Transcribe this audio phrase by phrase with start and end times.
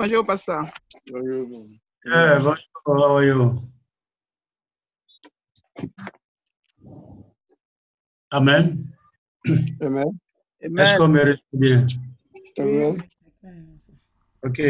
[0.00, 0.64] Bonjour, pasteur.
[1.12, 1.66] Bonjour,
[2.86, 3.60] how are you?
[8.30, 8.86] Amen.
[9.82, 10.18] Amen.
[10.62, 11.84] Est-ce qu'on me reçoit bien?
[12.58, 12.96] Amen.
[14.42, 14.62] Ok.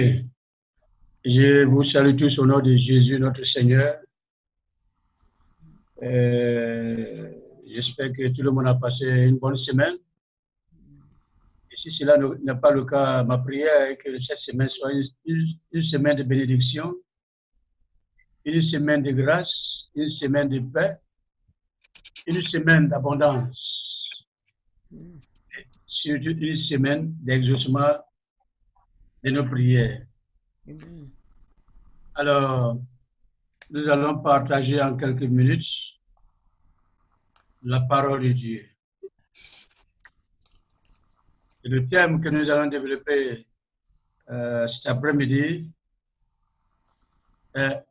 [1.24, 4.01] Je vous salue tous au nom de Jésus, notre Seigneur.
[6.03, 7.31] Euh,
[7.69, 9.94] J'espère que tout le monde a passé une bonne semaine.
[11.83, 14.92] Si cela ne- n'est pas le cas, ma prière est que cette semaine soit
[15.24, 16.95] une semaine de bénédiction,
[18.45, 19.51] une semaine de grâce,
[19.95, 20.97] une semaine de paix,
[22.27, 23.56] une semaine d'abondance,
[25.87, 27.97] surtout une semaine d'exaucement
[29.25, 30.03] de nos prières.
[32.15, 32.78] Alors,
[33.70, 35.67] nous allons partager en quelques minutes
[37.62, 38.67] la parole de Dieu.
[41.59, 43.47] Et le thème que nous allons développer
[44.28, 45.70] euh, cet après-midi
[47.55, 47.84] est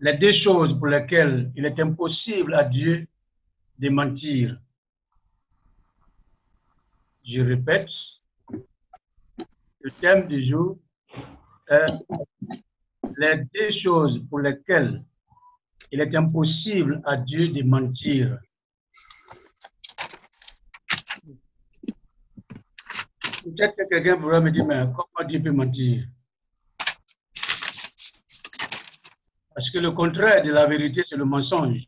[0.00, 3.06] les deux choses pour lesquelles il est impossible à Dieu
[3.78, 4.58] de mentir.
[7.24, 7.90] Je répète,
[9.80, 10.76] le thème du jour
[11.68, 11.84] est
[13.18, 15.04] les deux choses pour lesquelles
[15.92, 18.36] il est impossible à Dieu de mentir.
[23.44, 26.06] Peut-être que quelqu'un pourra me dire, mais comment Dieu peut mentir
[29.54, 31.82] Parce que le contraire de la vérité, c'est le mensonge.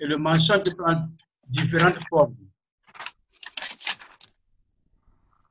[0.00, 1.06] Et le mensonge prendre
[1.46, 2.34] différentes formes.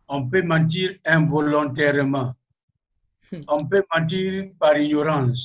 [0.07, 2.33] On peut mentir involontairement.
[3.47, 5.37] On peut mentir par ignorance.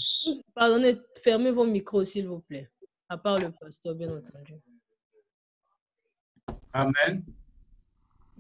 [0.55, 2.71] Pardonnez, fermez vos micros, s'il vous plaît.
[3.11, 4.55] À part le pasteur, bien entendu.
[6.73, 7.23] Amen.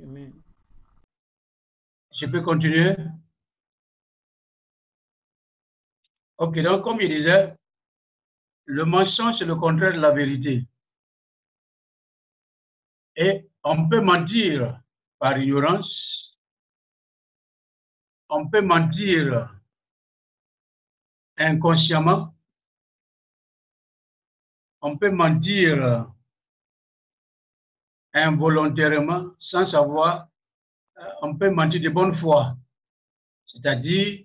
[0.02, 0.32] Amen.
[2.24, 2.96] Je peux continuer.
[6.38, 7.54] Ok, donc comme je disais,
[8.64, 10.66] le mensonge, c'est le contraire de la vérité.
[13.16, 14.80] Et on peut mentir
[15.18, 15.86] par ignorance,
[18.30, 19.54] on peut mentir
[21.36, 22.34] inconsciemment,
[24.80, 26.06] on peut mentir
[28.14, 30.28] involontairement sans savoir
[31.22, 32.56] on peut mentir de bonne foi.
[33.46, 34.24] C'est-à-dire,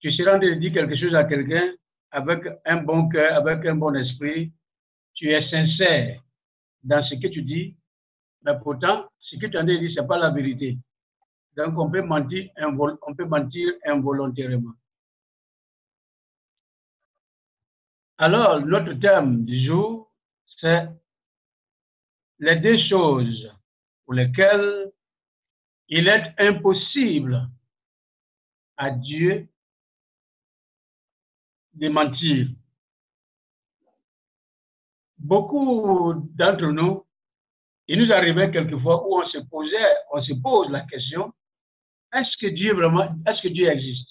[0.00, 1.72] tu seras en train de dire quelque chose à quelqu'un
[2.10, 4.52] avec un bon cœur, avec un bon esprit.
[5.14, 6.22] Tu es sincère
[6.82, 7.76] dans ce que tu dis,
[8.42, 10.78] mais pourtant, ce que tu en train de ce n'est pas la vérité.
[11.56, 14.72] Donc, on peut mentir, on peut mentir involontairement.
[18.18, 20.12] Alors, notre thème du jour,
[20.60, 20.88] c'est
[22.38, 23.52] les deux choses
[24.04, 24.92] pour lesquelles
[25.94, 27.50] il est impossible
[28.78, 29.46] à Dieu
[31.74, 32.48] de mentir.
[35.18, 37.04] Beaucoup d'entre nous,
[37.88, 41.30] il nous arrivait quelquefois où on se posait, on se pose la question,
[42.14, 44.08] est-ce que Dieu vraiment, est-ce que Dieu existe?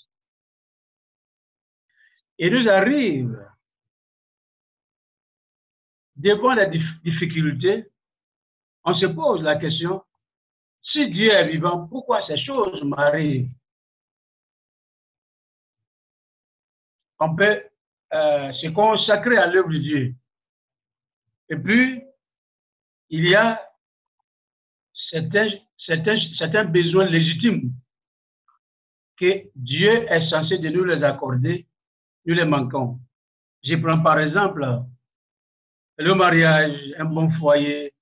[2.38, 3.44] Il nous arrive,
[6.16, 7.88] devant la dif- difficulté,
[8.84, 10.04] on se pose la question,
[10.92, 13.50] si Dieu est vivant, pourquoi ces choses m'arrivent?
[17.20, 17.64] On peut
[18.14, 20.16] euh, se consacrer à l'œuvre de Dieu.
[21.50, 22.02] Et puis,
[23.10, 23.62] il y a
[25.12, 25.50] certains,
[25.86, 27.74] certains, certains besoins légitimes
[29.18, 31.68] que Dieu est censé de nous les accorder,
[32.26, 33.00] nous les manquons.
[33.64, 34.66] Je prends par exemple
[35.98, 37.94] le mariage, un bon foyer,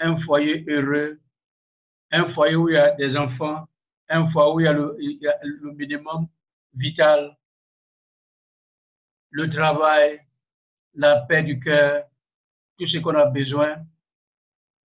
[0.00, 1.20] un foyer heureux,
[2.10, 3.68] un foyer où il y a des enfants,
[4.08, 6.28] un foyer où il y a le, minimum
[6.74, 7.36] vital,
[9.30, 10.20] le travail,
[10.94, 12.04] la paix du cœur,
[12.78, 13.76] tout ce qu'on a besoin.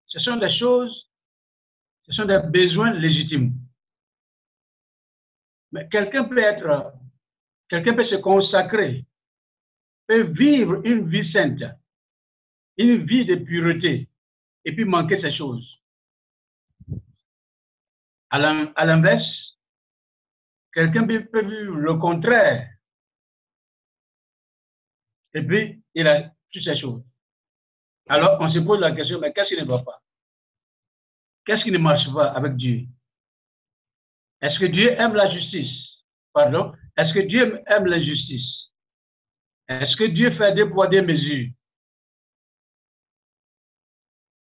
[0.08, 1.10] Ce sont des choses,
[2.06, 3.54] ce sont des besoins légitimes.
[5.72, 6.94] Mais quelqu'un peut être,
[7.70, 9.06] quelqu'un peut se consacrer,
[10.08, 11.64] peut vivre une vie sainte,
[12.78, 14.10] une vie de pureté,
[14.66, 15.83] et puis manquer ces choses.
[18.34, 19.30] À l'in- à l'inverse,
[20.74, 22.68] quelqu'un peut peut vivre le contraire.
[25.36, 27.04] Et puis, il a toutes ces choses.
[28.10, 30.02] Alors, on se pose la question, mais qu'est-ce qui ne va pas?
[31.46, 32.88] Qu'est-ce qui ne marche pas avec Dieu?
[34.42, 35.76] Est-ce que Dieu aime la justice?
[36.34, 36.74] Pardon?
[36.98, 38.50] Est-ce que Dieu aime la justice?
[39.68, 41.52] Est-ce que Dieu fait des poids, des mesures?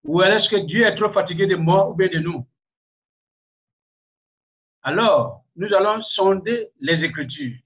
[0.05, 2.47] Ou est-ce que Dieu est trop fatigué de moi ou bien de nous?
[4.83, 7.57] Alors, nous allons sonder les Écritures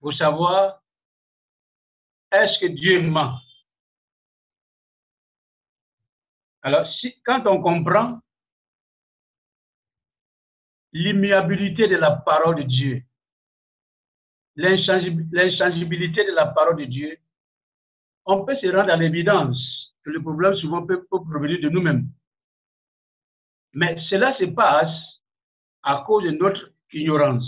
[0.00, 0.82] pour savoir
[2.30, 3.38] est-ce que Dieu ment.
[6.62, 6.86] Alors,
[7.24, 8.20] quand on comprend
[10.92, 13.02] l'immuabilité de la parole de Dieu,
[14.56, 17.18] l'inchangibilité de la parole de Dieu,
[18.26, 19.58] on peut se rendre à l'évidence
[20.02, 22.08] que le problème souvent peut, provenir de nous-mêmes.
[23.72, 25.13] Mais cela se passe
[25.84, 27.44] à cause de notre ignorance.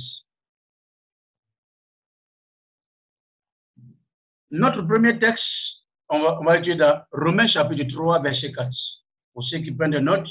[4.50, 5.42] Notre premier texte,
[6.08, 8.70] on va, on va étudier dans Romains chapitre 3, verset 4.
[9.32, 10.28] Pour ceux qui prennent des notes,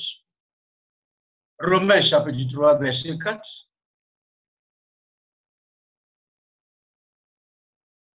[1.60, 3.42] Romains chapitre 3, verset 4.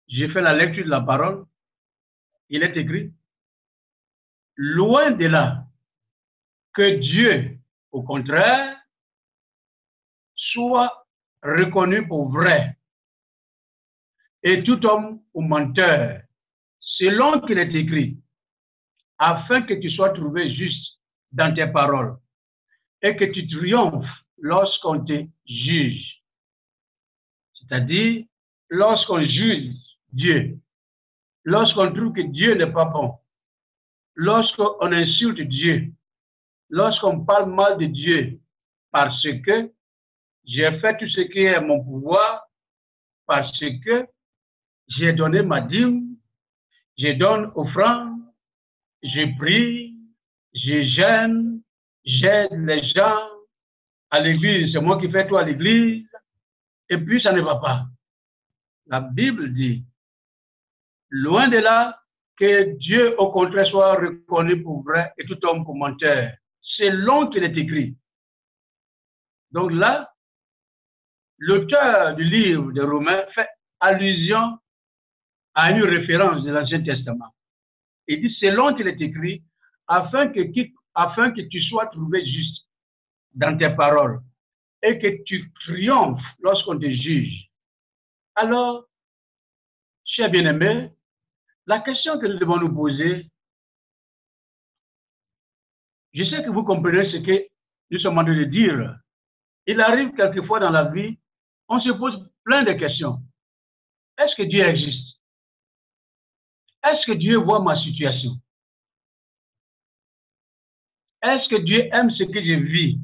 [0.10, 1.46] J'ai fait la lecture de la parole.
[2.50, 3.12] Il est écrit,
[4.56, 5.66] loin de là
[6.74, 7.58] que Dieu,
[7.92, 8.77] au contraire,
[10.58, 11.08] soit
[11.44, 12.76] reconnu pour vrai
[14.42, 16.22] et tout homme ou menteur,
[16.80, 18.18] selon qu'il est écrit,
[19.20, 21.00] afin que tu sois trouvé juste
[21.32, 22.18] dans tes paroles
[23.04, 24.06] et que tu triomphes
[24.40, 26.24] lorsqu'on te juge.
[27.54, 28.26] C'est-à-dire,
[28.70, 29.76] lorsqu'on juge
[30.12, 30.58] Dieu,
[31.44, 33.16] lorsqu'on trouve que Dieu n'est pas bon,
[34.16, 35.92] lorsqu'on insulte Dieu,
[36.70, 38.40] lorsqu'on parle mal de Dieu,
[38.92, 39.77] parce que
[40.48, 42.48] j'ai fait tout ce qui est mon pouvoir,
[43.26, 44.08] parce que
[44.88, 46.16] j'ai donné ma dîme,
[46.98, 48.22] je donne offrande,
[49.04, 49.96] je prie,
[50.54, 51.62] je gêne,
[52.06, 53.28] j'aide les gens
[54.10, 56.08] à l'église, c'est moi qui fais tout à l'église,
[56.90, 57.86] et puis ça ne va pas.
[58.86, 59.84] La Bible dit,
[61.10, 62.02] loin de là,
[62.38, 67.44] que Dieu au contraire soit reconnu pour vrai et tout homme pour menteur, selon qu'il
[67.44, 67.98] est écrit.
[69.52, 70.14] Donc là,
[71.40, 73.48] l'auteur du livre de Romains fait
[73.80, 74.60] allusion
[75.54, 77.34] à une référence de l'Ancien Testament.
[78.08, 79.44] Il dit, selon qu'il est écrit,
[79.88, 80.40] afin que,
[80.94, 82.66] afin que tu sois trouvé juste
[83.34, 84.20] dans tes paroles
[84.84, 87.50] et que tu triomphes lorsqu'on te juge.
[88.36, 88.88] Alors,
[90.06, 90.92] chers bien-aimés,
[91.66, 93.28] la question que nous devons nous poser,
[96.14, 97.48] je sais que vous comprenez ce que
[97.92, 98.98] nous sommes en train de dire.
[99.66, 101.18] Il arrive quelquefois dans la vie,
[101.68, 103.22] on se pose plein de questions.
[104.18, 105.20] Est-ce que Dieu existe?
[106.84, 108.32] Est-ce que Dieu voit ma situation?
[111.22, 113.00] Est-ce que Dieu aime ce que je vis?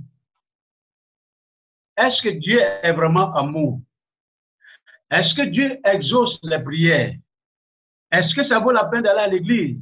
[1.98, 3.82] Est-ce que Dieu est vraiment amour?
[5.12, 7.16] Est-ce que Dieu exauce les prières?
[8.12, 9.82] Est-ce que ça vaut la peine d'aller à l'église?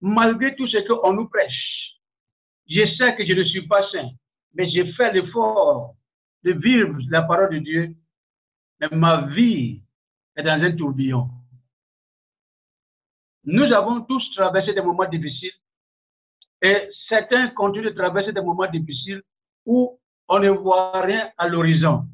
[0.00, 2.00] Malgré tout ce qu'on nous prêche,
[2.68, 4.10] je sais que je ne suis pas saint,
[4.54, 5.94] mais j'ai fait l'effort
[6.44, 7.94] de vivre la parole de Dieu,
[8.80, 9.82] mais ma vie
[10.36, 11.28] est dans un tourbillon.
[13.44, 15.52] Nous avons tous traversé des moments difficiles
[16.60, 19.22] et certains continuent de traverser des moments difficiles
[19.66, 19.98] où
[20.28, 22.06] on ne voit rien à l'horizon.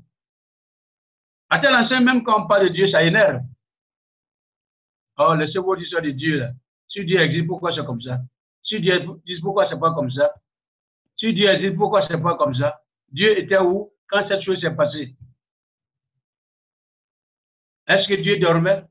[1.51, 3.43] À tel enseigne, même quand on parle de Dieu, ça énerve.
[5.19, 6.39] Oh, laissez-moi dire ça de Dieu.
[6.39, 6.51] Là.
[6.89, 8.19] Si Dieu existe, pourquoi c'est comme ça?
[8.63, 10.33] Si Dieu existe, pourquoi c'est pas comme ça?
[11.19, 12.81] Si Dieu existe, pourquoi c'est pas comme ça?
[13.11, 13.93] Dieu était où?
[14.09, 15.15] Quand cette chose s'est passée?
[17.87, 18.85] Est-ce que Dieu dormait?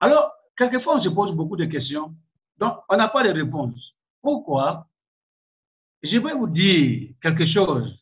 [0.00, 2.14] Alors, quelquefois, on se pose beaucoup de questions.
[2.58, 3.94] Donc, on n'a pas de réponse.
[4.20, 4.86] Pourquoi?
[6.02, 7.98] Je vais vous dire quelque chose.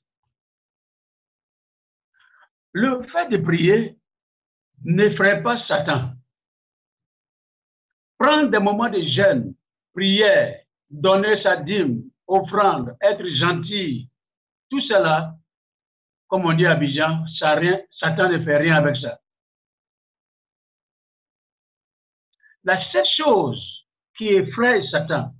[2.73, 3.99] Le fait de prier
[4.85, 6.13] n'effraie pas Satan.
[8.19, 9.55] Prendre des moments de jeûne,
[9.93, 14.09] prière, donner sa dîme, offrande, être gentil,
[14.73, 15.37] tout cela,
[16.29, 17.61] comme on dit à Abidjan, ça
[18.01, 19.21] Satan ne fait rien avec ça.
[22.65, 23.63] La seule chose
[24.17, 25.35] qui effraie Satan,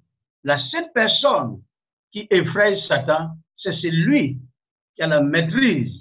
[0.45, 1.63] la seule personne
[2.11, 4.39] qui effraie Satan, c'est celui
[4.95, 5.95] qui a la maîtrise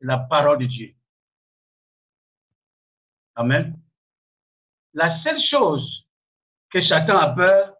[0.00, 0.94] de la parole de Dieu.
[3.34, 3.78] Amen.
[4.94, 6.06] La seule chose
[6.70, 7.74] que Satan a peur,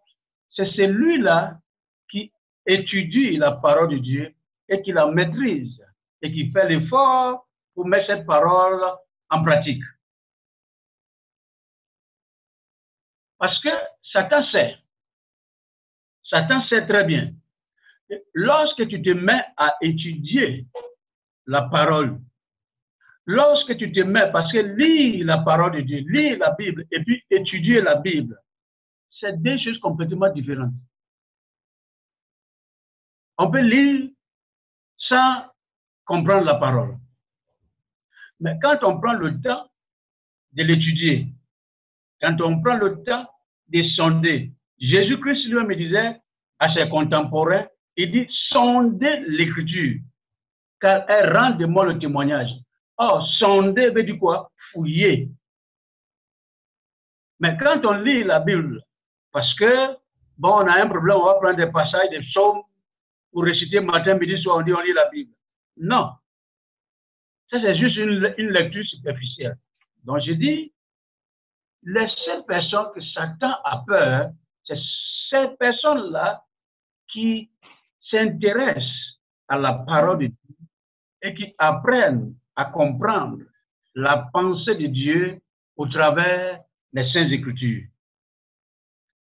[0.55, 1.59] c'est celui-là
[2.07, 2.31] qui
[2.67, 4.35] étudie la parole de Dieu
[4.71, 5.79] et qui la maîtrise
[6.23, 8.81] et qui fait l'effort pour mettre cette parole
[9.29, 9.83] en pratique.
[13.37, 13.69] Parce que
[14.11, 14.77] Satan sait,
[16.23, 17.31] Satan sait très bien,
[18.33, 20.65] lorsque tu te mets à étudier
[21.45, 22.19] la parole
[23.27, 27.03] Lorsque tu te mets, parce que lire la parole de Dieu, lire la Bible et
[27.03, 28.37] puis étudier la Bible,
[29.19, 30.73] c'est deux choses complètement différentes.
[33.37, 34.09] On peut lire
[35.11, 35.45] sans
[36.05, 36.97] comprendre la parole.
[38.39, 39.69] Mais quand on prend le temps
[40.53, 41.27] de l'étudier,
[42.21, 43.27] quand on prend le temps
[43.67, 46.19] de sonder, Jésus-Christ lui-même disait
[46.59, 49.99] à ses contemporains, il dit, sondez l'écriture,
[50.79, 52.49] car elle rend de moi le témoignage.
[52.97, 54.49] Or, sonder veut dire quoi?
[54.71, 55.29] Fouiller.
[57.39, 58.81] Mais quand on lit la Bible,
[59.31, 59.97] parce que,
[60.37, 62.61] bon, on a un problème, on va prendre des passages des psaumes
[63.31, 65.33] pour réciter matin, midi, soir, on dit on lit la Bible.
[65.77, 66.11] Non.
[67.49, 69.57] Ça, c'est juste une, une lecture superficielle.
[70.03, 70.73] Donc, je dis,
[71.83, 74.31] les seules personnes que Satan a peur,
[74.65, 74.77] c'est
[75.29, 76.43] ces personnes-là
[77.07, 77.49] qui
[78.09, 80.55] s'intéressent à la parole de Dieu
[81.21, 83.39] et qui apprennent à comprendre
[83.95, 85.41] la pensée de Dieu
[85.75, 86.61] au travers
[86.93, 87.87] des Saintes Écritures.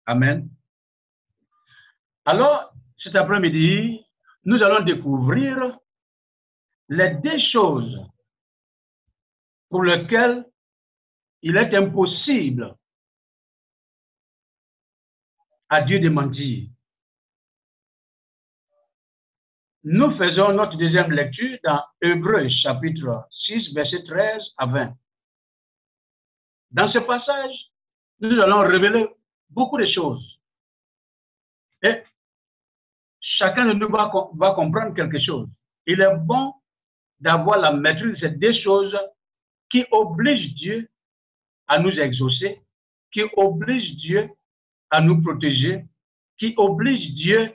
[0.05, 0.50] Amen.
[2.25, 2.72] Alors,
[3.03, 4.05] cet après-midi,
[4.45, 5.77] nous allons découvrir
[6.89, 8.00] les deux choses
[9.69, 10.45] pour lesquelles
[11.41, 12.75] il est impossible
[15.69, 16.69] à Dieu de mentir.
[19.83, 24.93] Nous faisons notre deuxième lecture dans Hébreu chapitre 6, verset 13 à 20.
[26.72, 27.55] Dans ce passage,
[28.19, 29.07] nous allons révéler
[29.50, 30.39] beaucoup de choses.
[31.81, 32.03] Et
[33.37, 34.09] chacun de nous va,
[34.55, 35.47] comprendre quelque chose.
[35.85, 36.53] Il est bon
[37.19, 38.95] d'avoir la maîtrise de ces deux choses
[39.69, 40.89] qui obligent Dieu
[41.67, 42.61] à nous exaucer,
[43.11, 44.29] qui obligent Dieu
[44.89, 45.85] à nous protéger,
[46.37, 47.53] qui obligent Dieu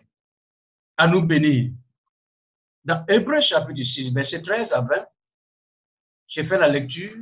[0.97, 1.73] à nous bénir.
[2.85, 4.89] Dans Hébreu chapitre 6, verset 13 à 20,
[6.29, 7.17] j'ai fait la lecture.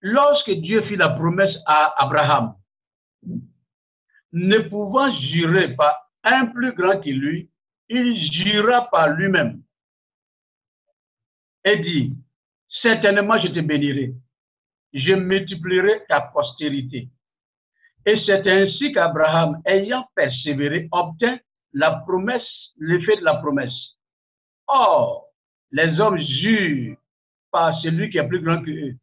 [0.00, 2.54] Lorsque Dieu fit la promesse à Abraham,
[4.32, 7.50] ne pouvant jurer par un plus grand que lui,
[7.88, 9.62] il jura par lui-même
[11.64, 12.16] et dit,
[12.82, 14.14] certainement je te bénirai,
[14.92, 17.08] je multiplierai ta postérité.
[18.06, 21.38] Et c'est ainsi qu'Abraham, ayant persévéré, obtint
[21.72, 22.42] la promesse,
[22.76, 23.72] l'effet de la promesse.
[24.66, 25.28] Or,
[25.70, 26.96] les hommes jurent
[27.50, 28.96] par celui qui est plus grand que eux.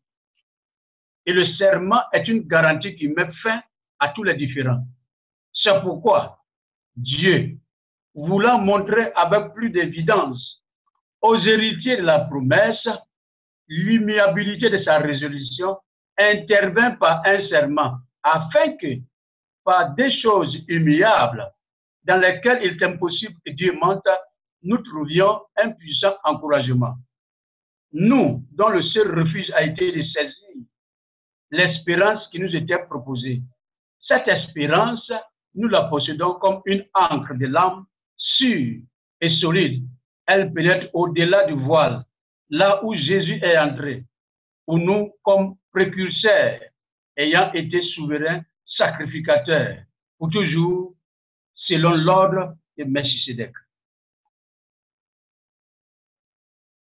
[1.25, 3.61] Et le serment est une garantie qui met fin
[3.99, 4.83] à tous les différends.
[5.53, 6.40] C'est pourquoi
[6.95, 7.57] Dieu,
[8.13, 10.61] voulant montrer avec plus d'évidence
[11.21, 12.87] aux héritiers de la promesse
[13.67, 15.77] l'immuabilité de sa résolution,
[16.17, 18.99] intervint par un serment, afin que,
[19.63, 21.49] par des choses immuables,
[22.03, 24.07] dans lesquelles il est impossible que Dieu mente,
[24.63, 26.95] nous trouvions un puissant encouragement.
[27.93, 30.41] Nous, dont le seul refuge a été de saisir
[31.51, 33.41] l'espérance qui nous était proposée.
[34.07, 35.11] Cette espérance,
[35.55, 37.85] nous la possédons comme une encre de l'âme
[38.17, 38.81] sûre
[39.19, 39.83] et solide.
[40.25, 42.03] Elle pénètre au-delà du voile,
[42.49, 44.05] là où Jésus est entré,
[44.67, 46.61] où nous, comme précurseurs,
[47.17, 48.41] ayant été souverains,
[48.77, 49.79] sacrificateurs,
[50.17, 50.95] pour toujours,
[51.55, 53.53] selon l'ordre de Melchisedec.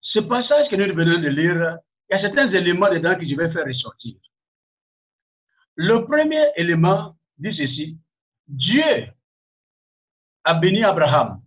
[0.01, 1.77] Ce passage que nous venons de lire,
[2.09, 4.15] il y a certains éléments dedans que je vais faire ressortir.
[5.75, 7.97] Le premier élément dit ceci,
[8.49, 9.07] Dieu
[10.43, 11.39] a béni Abraham.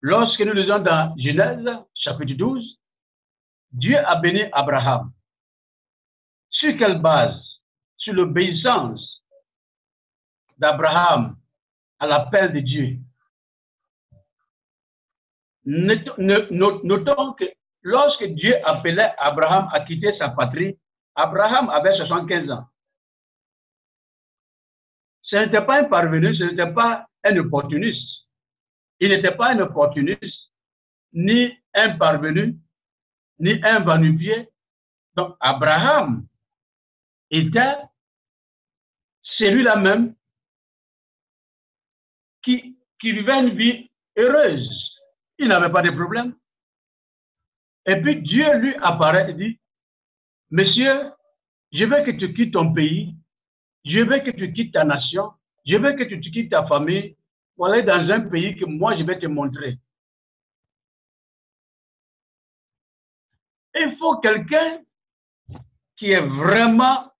[0.00, 2.78] Lorsque nous lisons dans Genèse, chapitre 12,
[3.70, 5.12] Dieu a béni Abraham.
[6.50, 7.40] Sur quelle base?
[7.96, 9.22] Sur l'obéissance
[10.58, 11.36] d'Abraham
[12.00, 12.98] à l'appel de Dieu.
[15.64, 17.44] Notons que
[17.82, 20.76] lorsque Dieu appelait Abraham à quitter sa patrie,
[21.14, 22.68] Abraham avait 75 ans.
[25.26, 28.08] Ce n'était pas un parvenu, ce n'était pas un opportuniste.
[29.00, 30.50] Il n'était pas un opportuniste,
[31.12, 32.56] ni un parvenu,
[33.38, 34.48] ni un vanupier.
[35.14, 36.26] Donc, Abraham
[37.30, 37.76] était
[39.38, 40.14] celui-là même
[42.42, 44.70] qui, qui vivait une vie heureuse.
[45.38, 46.34] Il n'avait pas de problème.
[47.86, 49.60] Et puis Dieu lui apparaît et dit,
[50.50, 51.10] Monsieur,
[51.72, 53.14] je veux que tu quittes ton pays,
[53.86, 55.32] je veux que tu quittes ta nation,
[55.64, 57.16] je veux que tu quittes ta famille
[57.54, 59.78] pour aller dans un pays que moi je vais te montrer.
[63.78, 64.82] Il faut quelqu'un
[65.96, 67.12] qui est vraiment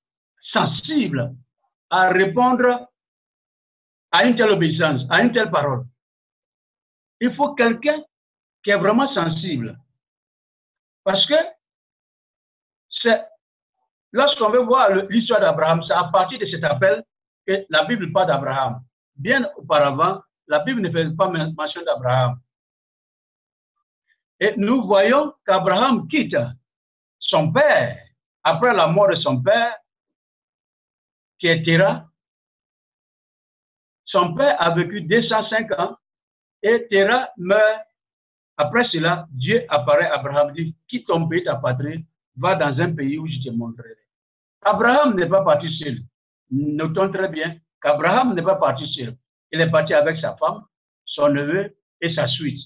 [0.53, 1.35] sensible
[1.91, 2.91] à répondre
[4.11, 5.85] à une telle obéissance, à une telle parole.
[7.21, 8.03] Il faut quelqu'un
[8.65, 9.79] qui est vraiment sensible.
[11.05, 11.35] Parce que
[12.91, 13.25] c'est
[14.17, 17.05] lorsqu'on veut voir l'histoire d'Abraham, c'est à partir de cet appel
[17.47, 18.81] que la Bible parle d'Abraham.
[19.15, 22.39] Bien auparavant, la Bible ne fait pas mention d'Abraham.
[24.41, 26.37] Et nous voyons qu'Abraham quitte
[27.19, 27.99] son père
[28.43, 29.77] après la mort de son père,
[31.39, 32.07] qui est Terah.
[34.05, 35.97] Son père a vécu 205 ans
[36.63, 37.83] et Terah meurt.
[38.57, 42.07] Après cela, Dieu apparaît à Abraham, dit, quitte ton pays, ta patrie,
[42.37, 44.06] va dans un pays où je te montrerai.
[44.67, 45.99] Abraham n'est pas parti seul.
[46.51, 49.17] Notons très bien qu'Abraham n'est pas parti seul.
[49.53, 50.65] Il est parti avec sa femme,
[51.05, 52.61] son neveu et sa suite.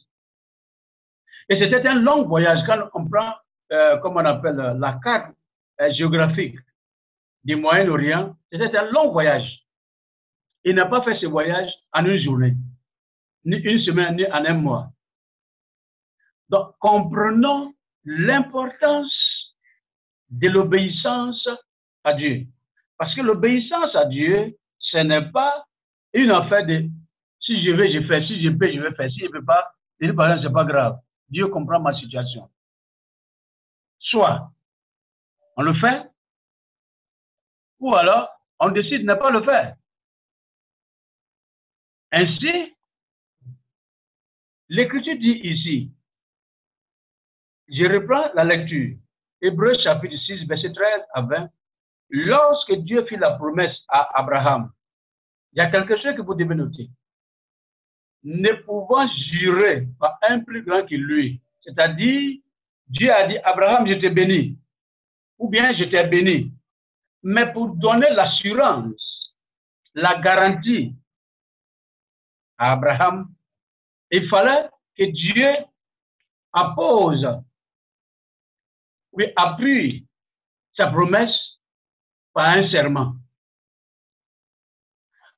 [1.51, 2.61] Et c'était un long voyage.
[2.67, 3.35] Quand on prend,
[3.73, 5.35] euh, comme on appelle, la carte
[5.81, 6.57] euh, géographique
[7.45, 9.63] du Moyen-Orient, c'était un long voyage.
[10.65, 12.55] Il n'a pas fait ce voyage en une journée,
[13.45, 14.91] ni une semaine, ni en un mois.
[16.49, 19.55] Donc, comprenons l'importance
[20.31, 21.47] de l'obéissance
[22.05, 22.47] à Dieu.
[22.97, 25.67] Parce que l'obéissance à Dieu, ce n'est pas
[26.13, 26.89] une affaire de
[27.41, 29.45] si je veux, je fais, si je peux, je vais faire, si je ne peux
[29.45, 31.01] pas, ce n'est pas grave.
[31.29, 32.51] Dieu comprend ma situation.
[33.99, 34.51] Soit
[35.57, 36.11] on le fait,
[37.79, 38.29] ou alors
[38.59, 39.77] on décide de ne pas le faire.
[42.13, 42.75] Ainsi,
[44.69, 45.93] l'Écriture dit ici,
[47.69, 48.97] je reprends la lecture,
[49.41, 51.51] Hébreu chapitre 6, verset 13 à 20,
[52.11, 54.71] lorsque Dieu fit la promesse à Abraham,
[55.53, 56.91] il y a quelque chose que vous devez noter.
[58.23, 62.39] Ne pouvant jurer par un plus grand que lui, c'est-à-dire,
[62.89, 64.59] Dieu a dit, Abraham, je te bénis,
[65.39, 66.53] ou bien je t'ai béni.
[67.23, 69.35] Mais pour donner l'assurance,
[69.95, 70.95] la garantie
[72.59, 73.29] à Abraham,
[74.11, 75.49] il fallait que Dieu
[76.53, 77.27] appose,
[79.13, 80.07] oui, appuie
[80.77, 81.40] sa promesse
[82.33, 83.15] par un serment.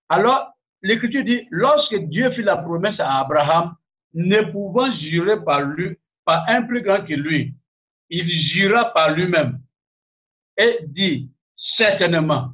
[0.08, 3.76] Alors, l'Écriture dit, lorsque Dieu fit la promesse à Abraham,
[4.14, 7.54] ne pouvant jurer par lui, par un plus grand que lui,
[8.10, 9.60] il jura par lui-même
[10.58, 11.30] et dit,
[11.78, 12.52] certainement,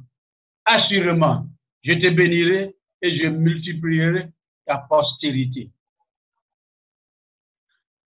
[0.65, 1.47] assurément,
[1.83, 4.29] je te bénirai et je multiplierai
[4.65, 5.71] ta postérité.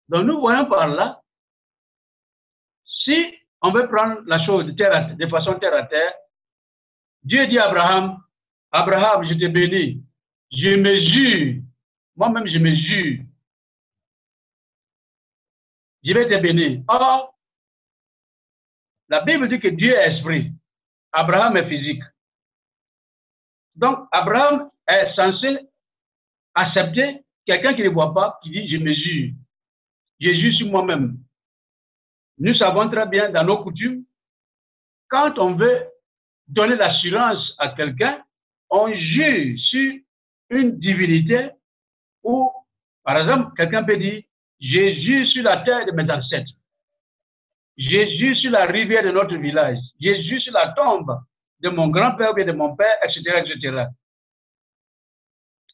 [0.09, 1.22] Donc nous voyons par là,
[3.04, 3.16] si
[3.61, 6.12] on veut prendre la chose de, de façon terre à terre,
[7.22, 8.22] Dieu dit à Abraham,
[8.70, 10.02] Abraham, je te bénis,
[10.50, 11.62] je me jure,
[12.16, 13.24] moi-même je me jure,
[16.02, 16.82] je vais te bénir.
[16.88, 17.38] Or,
[19.08, 20.52] la Bible dit que Dieu est esprit.
[21.12, 22.02] Abraham est physique.
[23.74, 25.58] Donc, Abraham est censé
[26.54, 29.35] accepter quelqu'un qui ne voit pas, qui dit, je me jure.
[30.20, 31.18] Je jure sur moi-même.
[32.38, 34.04] Nous savons très bien dans nos coutumes,
[35.08, 35.91] quand on veut
[36.52, 38.22] donner l'assurance à quelqu'un,
[38.70, 39.92] on jure sur
[40.50, 41.50] une divinité
[42.22, 42.50] ou,
[43.02, 44.22] par exemple, quelqu'un peut dire,
[44.60, 46.52] jure sur la terre de mes ancêtres.
[47.76, 49.78] Jésus sur la rivière de notre village.
[49.98, 51.18] Jésus sur la tombe
[51.60, 53.86] de mon grand-père ou de mon père, etc., etc.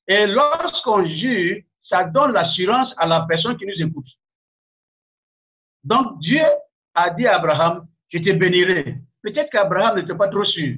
[0.06, 1.60] Et lorsqu'on jure,
[1.90, 4.06] ça donne l'assurance à la personne qui nous écoute.
[5.82, 6.44] Donc Dieu
[6.94, 8.98] a dit à Abraham, je te bénirai.
[9.22, 10.76] Peut-être qu'Abraham n'était pas trop sûr.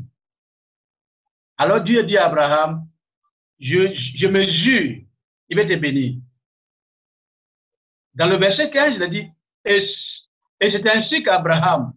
[1.58, 2.86] Alors Dieu dit à Abraham,
[3.58, 5.02] je, me jure,
[5.48, 6.20] il va te bénir.
[8.14, 9.28] Dans le verset 15, il a dit,
[9.64, 9.86] et
[10.60, 11.94] et c'est ainsi qu'Abraham,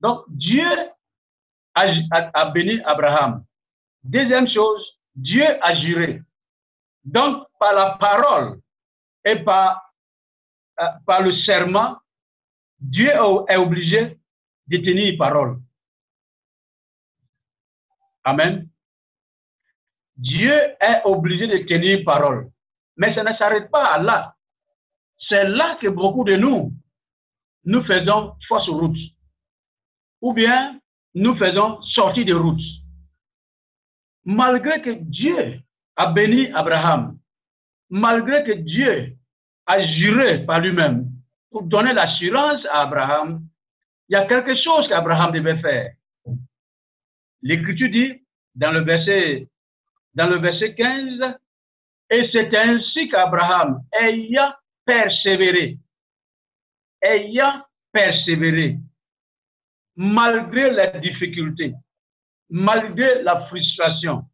[0.00, 0.64] donc Dieu
[1.74, 3.44] a, béni Abraham.
[4.04, 6.22] Deuxième chose, Dieu a juré.
[7.04, 8.60] Donc, par la parole
[9.24, 9.92] et par,
[10.80, 11.96] euh, par le serment,
[12.78, 13.10] Dieu
[13.48, 14.16] est obligé
[14.68, 15.58] de tenir parole.
[18.24, 18.68] Amen.
[20.16, 22.50] Dieu est obligé de tenir parole.
[22.96, 24.34] Mais ça ne s'arrête pas là.
[25.28, 26.72] C'est là que beaucoup de nous,
[27.64, 28.96] nous faisons fausse route.
[30.20, 30.80] Ou bien
[31.14, 32.60] nous faisons sortie de route.
[34.24, 35.60] Malgré que Dieu
[35.96, 37.18] a béni Abraham,
[37.90, 39.16] malgré que Dieu
[39.66, 41.10] a juré par lui-même
[41.50, 43.46] pour donner l'assurance à Abraham,
[44.08, 45.92] il y a quelque chose qu'Abraham devait faire.
[47.44, 48.22] L'Écriture dit
[48.54, 49.46] dans le verset,
[50.14, 51.20] dans le verset 15,
[52.10, 54.50] et c'est ainsi qu'Abraham, ayant
[54.86, 55.78] persévéré,
[57.02, 58.78] ayant persévéré,
[59.94, 61.74] malgré les difficultés,
[62.48, 64.24] malgré la frustration,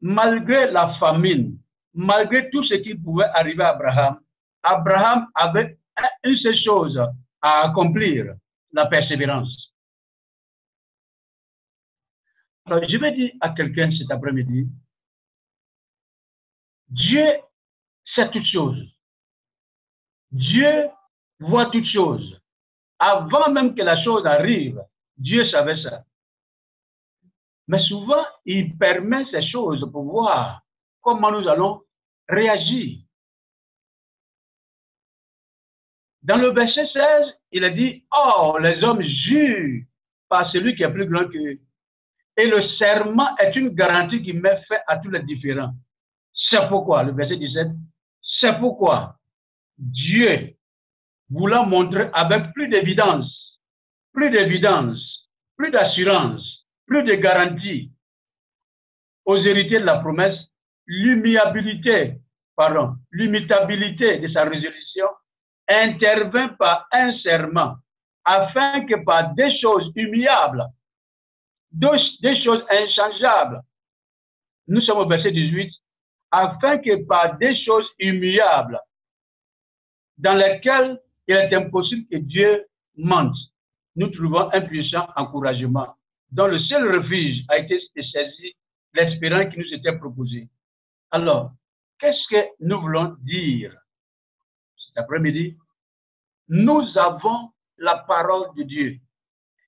[0.00, 1.58] malgré la famine,
[1.92, 4.20] malgré tout ce qui pouvait arriver à Abraham,
[4.62, 5.76] Abraham avait
[6.22, 7.00] une seule chose
[7.42, 8.34] à accomplir,
[8.72, 9.63] la persévérance.
[12.66, 14.68] Je vais dire à quelqu'un cet après-midi,
[16.88, 17.24] Dieu
[18.14, 18.82] sait toutes choses.
[20.30, 20.88] Dieu
[21.40, 22.40] voit toutes choses.
[22.98, 24.80] Avant même que la chose arrive,
[25.16, 26.04] Dieu savait ça.
[27.66, 30.62] Mais souvent, il permet ces choses pour voir
[31.00, 31.82] comment nous allons
[32.28, 33.00] réagir?
[36.22, 37.04] Dans le verset 16,
[37.52, 39.84] il a dit, Oh, les hommes jurent
[40.28, 41.60] par celui qui est plus grand qu'eux.
[42.36, 45.72] Et le serment est une garantie qui met fait à tous les différents.
[46.50, 47.68] C'est pourquoi, le verset 17,
[48.40, 49.16] c'est pourquoi
[49.78, 50.54] Dieu,
[51.30, 53.58] voulant montrer avec plus d'évidence,
[54.12, 55.00] plus d'évidence,
[55.56, 56.42] plus d'assurance,
[56.86, 57.90] plus de garantie
[59.24, 60.36] aux héritiers de la promesse,
[60.86, 62.18] l'humiliabilité,
[62.56, 65.06] pardon, l'imitabilité de sa résolution
[65.68, 67.76] intervint par un serment,
[68.24, 70.64] afin que par des choses humiliables,
[71.74, 73.60] des choses inchangeables,
[74.68, 75.72] nous sommes au verset 18,
[76.30, 78.80] afin que par des choses humiliables,
[80.18, 83.36] dans lesquelles il est impossible que Dieu mente,
[83.96, 85.96] nous trouvons un puissant encouragement,
[86.30, 88.52] dont le seul refuge a été de saisir
[88.94, 90.48] l'espérance qui nous était proposée.
[91.10, 91.52] Alors,
[91.98, 93.74] qu'est-ce que nous voulons dire
[94.76, 95.56] cet après-midi?
[96.48, 98.98] Nous avons la parole de Dieu.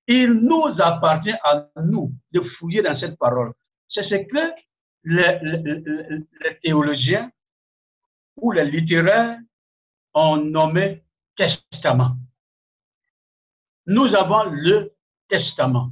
[0.07, 3.53] Il nous appartient à nous de fouiller dans cette parole.
[3.89, 4.53] C'est ce que
[5.03, 7.29] les, théologiens
[8.37, 9.37] ou les littéraires
[10.13, 11.03] ont nommé
[11.35, 12.15] testament.
[13.85, 14.93] Nous avons le
[15.27, 15.91] testament.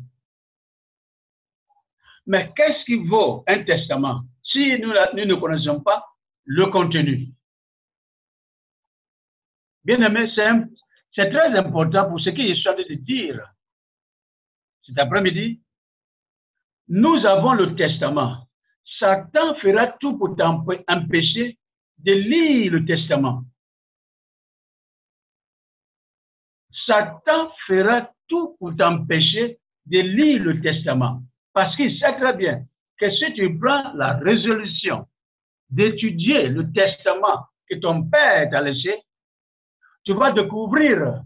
[2.25, 4.21] Mais qu'est-ce qui vaut un testament?
[4.43, 6.05] Si nous, nous, ne connaissons pas
[6.45, 7.33] le contenu
[9.83, 13.54] Bien aimé, c'est très important pour ce que je suis en train de dire
[14.85, 15.61] cet après-midi.
[16.87, 18.47] Nous avons le testament.
[18.99, 21.57] Satan fera tout pour t'empêcher
[21.97, 23.43] de lire le testament.
[26.87, 31.23] Satan fera tout pour t'empêcher de lire le testament.
[31.53, 32.65] Parce qu'il sait très bien
[32.97, 35.07] que si tu prends la résolution
[35.69, 39.01] d'étudier le testament que ton père t'a laissé,
[40.03, 41.23] tu vas découvrir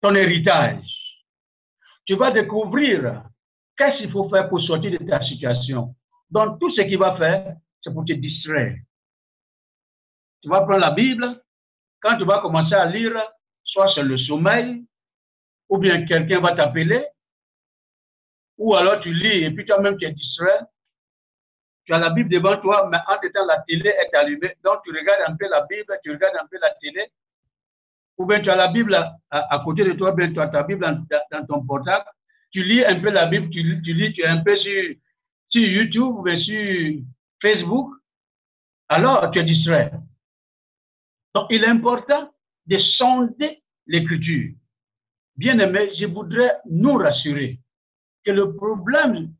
[0.00, 0.95] ton héritage.
[2.06, 3.24] Tu vas découvrir
[3.76, 5.94] qu'est-ce qu'il faut faire pour sortir de ta situation.
[6.30, 8.76] Donc, tout ce qu'il va faire, c'est pour te distraire.
[10.42, 11.42] Tu vas prendre la Bible,
[12.00, 13.20] quand tu vas commencer à lire,
[13.64, 14.84] soit c'est le sommeil,
[15.68, 17.04] ou bien quelqu'un va t'appeler,
[18.58, 20.60] ou alors tu lis et puis toi-même tu es distrait.
[21.84, 24.56] Tu as la Bible devant toi, mais en temps la télé est allumée.
[24.64, 27.12] Donc tu regardes un peu la Bible, tu regardes un peu la télé.
[28.18, 28.96] Ou bien tu as la Bible
[29.30, 32.06] à, côté de toi, bien tu as ta Bible dans, ton portable.
[32.50, 34.94] Tu lis un peu la Bible, tu, lis, tu es un peu sur,
[35.50, 37.00] sur YouTube ou bien sur
[37.42, 37.94] Facebook.
[38.88, 39.92] Alors tu es distrait.
[41.34, 42.32] Donc il est important
[42.66, 44.54] de sonder l'écriture.
[45.36, 47.60] Bien aimé, je voudrais nous rassurer
[48.24, 49.34] que le problème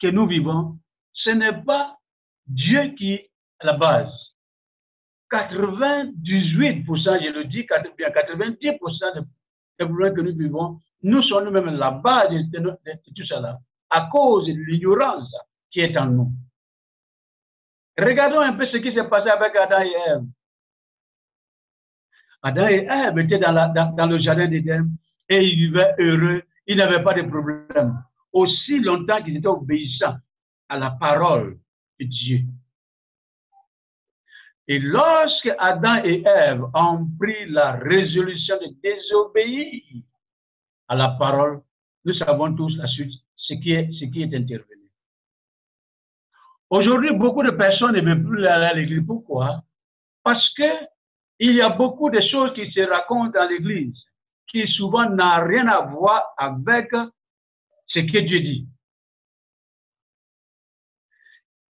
[0.00, 0.78] que nous vivons,
[1.12, 1.98] ce n'est pas
[2.46, 3.30] Dieu qui est
[3.62, 4.12] la base.
[5.34, 9.24] 98%, je le dis, 90%
[9.78, 13.58] des problèmes que nous vivons, nous sommes nous-mêmes la base de, tout cela,
[13.90, 15.34] à cause de l'ignorance
[15.70, 16.32] qui est en nous.
[17.98, 20.24] Regardons un peu ce qui s'est passé avec Adam et Ève.
[22.42, 24.88] Adam et Ève étaient dans, dans le jardin d'Éden
[25.28, 28.02] et ils vivaient heureux, ils n'avaient pas de problème.
[28.32, 30.16] Aussi longtemps qu'ils étaient obéissants
[30.68, 31.58] à la parole
[32.00, 32.40] de Dieu.
[34.66, 39.82] Et lorsque Adam et Ève ont pris la résolution de désobéir
[40.88, 41.60] à la parole,
[42.04, 44.90] nous savons tous la suite, ce qui est, ce qui est intervenu.
[46.70, 49.06] Aujourd'hui, beaucoup de personnes ne veulent plus aller à l'église.
[49.06, 49.62] Pourquoi?
[50.22, 50.86] Parce que
[51.38, 53.98] il y a beaucoup de choses qui se racontent dans l'église
[54.54, 56.90] qui souvent n'a rien à voir avec
[57.88, 58.68] ce que Dieu dit.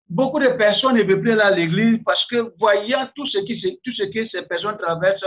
[0.09, 4.27] Beaucoup de personnes ne veulent plus aller à l'église parce que voyant tout ce, que
[4.29, 5.23] ces personnes traversent,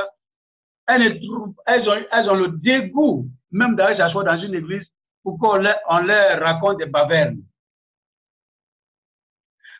[0.89, 4.87] elles, ont, le dégoût même d'aller s'asseoir dans une église
[5.23, 7.43] pour qu'on leur, on leur raconte des bavernes.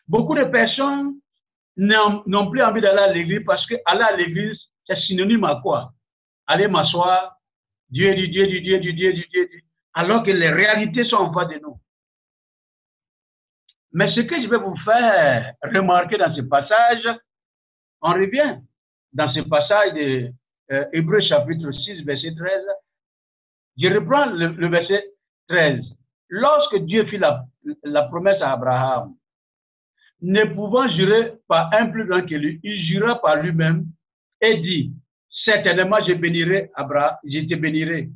[0.07, 1.19] Beaucoup de personnes
[1.77, 5.93] n'ont plus envie d'aller à l'église parce que aller à l'église, c'est synonyme à quoi?
[6.47, 7.37] Aller m'asseoir,
[7.89, 11.49] Dieu Dieu Dieu dit, Dieu dit, Dieu dit, alors que les réalités sont en face
[11.49, 11.79] de nous.
[13.93, 17.03] Mais ce que je vais vous faire remarquer dans ce passage,
[18.01, 18.59] on revient
[19.13, 20.31] dans ce passage de
[20.71, 22.51] euh, Hébreu chapitre 6, verset 13.
[23.77, 25.11] Je reprends le, verset
[25.47, 25.81] 13.
[26.29, 27.45] Lorsque Dieu fit la,
[27.83, 29.15] la promesse à Abraham,
[30.21, 33.85] ne pouvant jurer par un plus grand que lui, il jura par lui-même
[34.41, 34.93] et dit,
[35.45, 38.09] certainement je bénirai Abraham, je te bénirai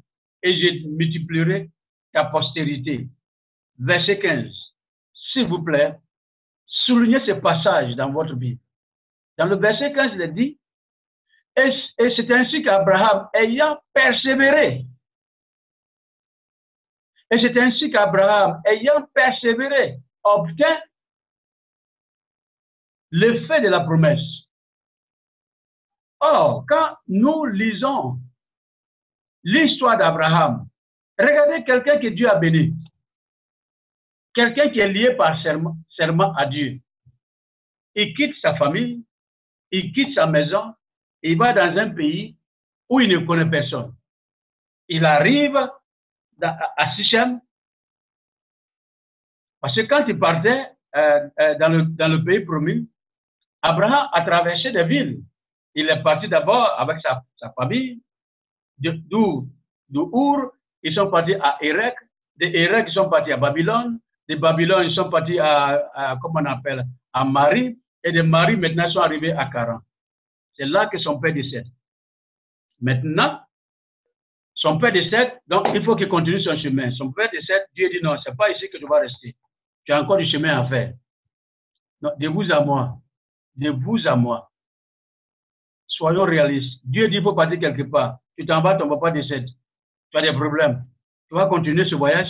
[0.43, 1.69] et je multiplierai
[2.11, 3.07] ta postérité.
[3.79, 4.60] Verset 15.
[5.31, 5.97] S'il vous plaît,
[6.65, 8.61] soulignez ce passage dans votre Bible.
[9.37, 10.59] Dans le verset 15, il est dit,
[11.57, 14.85] et, c'est ainsi qu'Abraham, ayant persévéré,
[17.31, 20.79] et c'est ainsi qu'Abraham, ayant persévéré, obtint
[23.11, 24.19] l'effet de la promesse.
[26.19, 28.19] Or, quand nous lisons
[29.43, 30.67] l'histoire d'Abraham,
[31.17, 32.73] regardez quelqu'un que Dieu a béni.
[34.33, 36.79] Quelqu'un qui est lié par serment, à Dieu.
[37.95, 39.03] Il quitte sa famille,
[39.71, 40.73] il quitte sa maison,
[41.21, 42.37] il va dans un pays
[42.89, 43.93] où il ne connaît personne.
[44.87, 45.57] Il arrive
[46.41, 47.39] à Sichem,
[49.59, 52.89] parce que quand il partait euh, euh, dans, le, dans le pays promis,
[53.61, 55.21] Abraham a traversé des villes.
[55.75, 58.01] Il est parti d'abord avec sa, sa famille,
[58.77, 59.49] d'où
[59.93, 60.51] Our,
[60.83, 61.95] ils sont partis à Érec,
[62.37, 63.99] de Érec, ils sont partis à Babylone,
[64.35, 68.85] de Babylone, ils sont partis à, comment on appelle, à Marie, et de Marie, maintenant,
[68.87, 69.79] ils sont arrivés à Caran.
[70.55, 71.67] C'est là que son père décède.
[72.79, 73.41] Maintenant,
[74.55, 76.91] son père décède, donc il faut qu'il continue son chemin.
[76.91, 79.35] Son père décède, Dieu dit non, c'est pas ici que tu vas rester.
[79.83, 80.93] Tu as encore du chemin à faire.
[82.01, 82.97] de vous à moi,
[83.55, 84.49] de vous à moi.
[85.87, 86.79] Soyons réalistes.
[86.83, 88.19] Dieu dit qu'il faut partir quelque part.
[88.37, 89.47] Tu t'en vas, ton papa décède.
[90.11, 90.85] Tu as des problèmes.
[91.27, 92.29] Tu vas continuer ce voyage?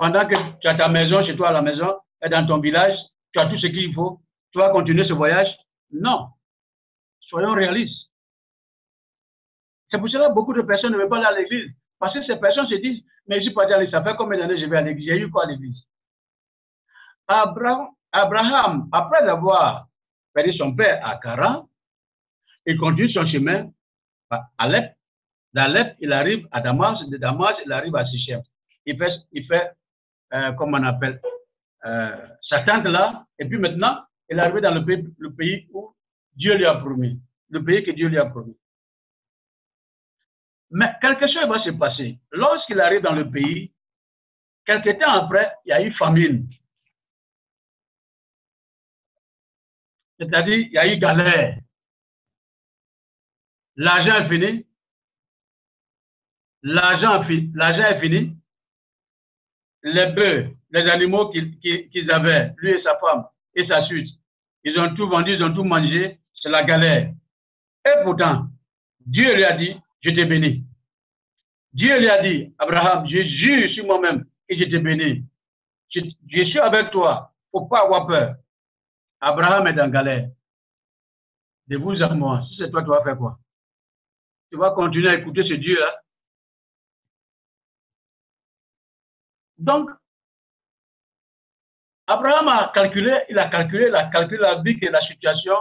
[0.00, 2.96] Pendant que tu as ta maison chez toi à la maison et dans ton village,
[3.34, 4.18] tu as tout ce qu'il faut.
[4.50, 5.54] Tu vas continuer ce voyage.
[5.92, 6.28] Non.
[7.20, 8.08] Soyons réalistes.
[9.90, 11.70] C'est pour cela que beaucoup de personnes ne veulent pas aller à l'église.
[11.98, 14.58] Parce que ces personnes se disent, mais je suis pas allé, ça fait combien d'années
[14.58, 15.06] je vais à l'église?
[15.06, 15.76] J'ai eu quoi à l'église?
[17.28, 19.86] Abraham, Abraham, après avoir
[20.32, 21.68] perdu son père à Caran,
[22.64, 23.68] il continue son chemin
[24.30, 24.94] à Alep.
[25.52, 27.06] D'Alep, il arrive à Damas.
[27.06, 28.40] De Damas, il arrive à Sichem.
[28.86, 29.72] Il fait
[30.32, 31.20] euh, comme on appelle,
[31.84, 33.26] euh, sa tente là.
[33.38, 34.84] Et puis maintenant, il est arrivé dans le
[35.34, 35.94] pays, où
[36.34, 37.20] Dieu lui a promis.
[37.48, 38.56] Le pays que Dieu lui a promis.
[40.70, 42.18] Mais quelque chose va se passer.
[42.30, 43.72] Lorsqu'il arrive dans le pays,
[44.64, 46.48] quelque temps après, il y a eu famine.
[50.18, 51.58] C'est-à-dire, il y a eu galère.
[53.76, 54.66] L'argent est fini.
[56.62, 58.39] L'argent est fini.
[59.82, 64.08] Les bœufs, les animaux qu'ils avaient, lui et sa femme et sa suite,
[64.64, 66.18] ils ont tout vendu, ils ont tout mangé.
[66.42, 67.12] C'est la galère.
[67.84, 68.48] Et pourtant,
[69.00, 70.64] Dieu lui a dit, je te bénis.
[71.72, 75.24] Dieu lui a dit, Abraham, je jure sur moi-même et je te bénis.
[75.90, 76.00] Je,
[76.46, 77.32] suis avec toi.
[77.50, 78.36] Faut pas avoir peur.
[79.20, 80.30] Abraham est en galère.
[81.66, 83.38] De vous à moi, si c'est toi, tu vas faire quoi?
[84.50, 86.02] Tu vas continuer à écouter ce Dieu-là
[89.60, 89.90] Donc,
[92.06, 95.54] Abraham a calculé, il a calculé, il a calculé la vie et la situation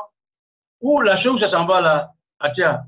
[0.82, 2.14] où la chose, s'en va là.
[2.40, 2.86] Ah tiens,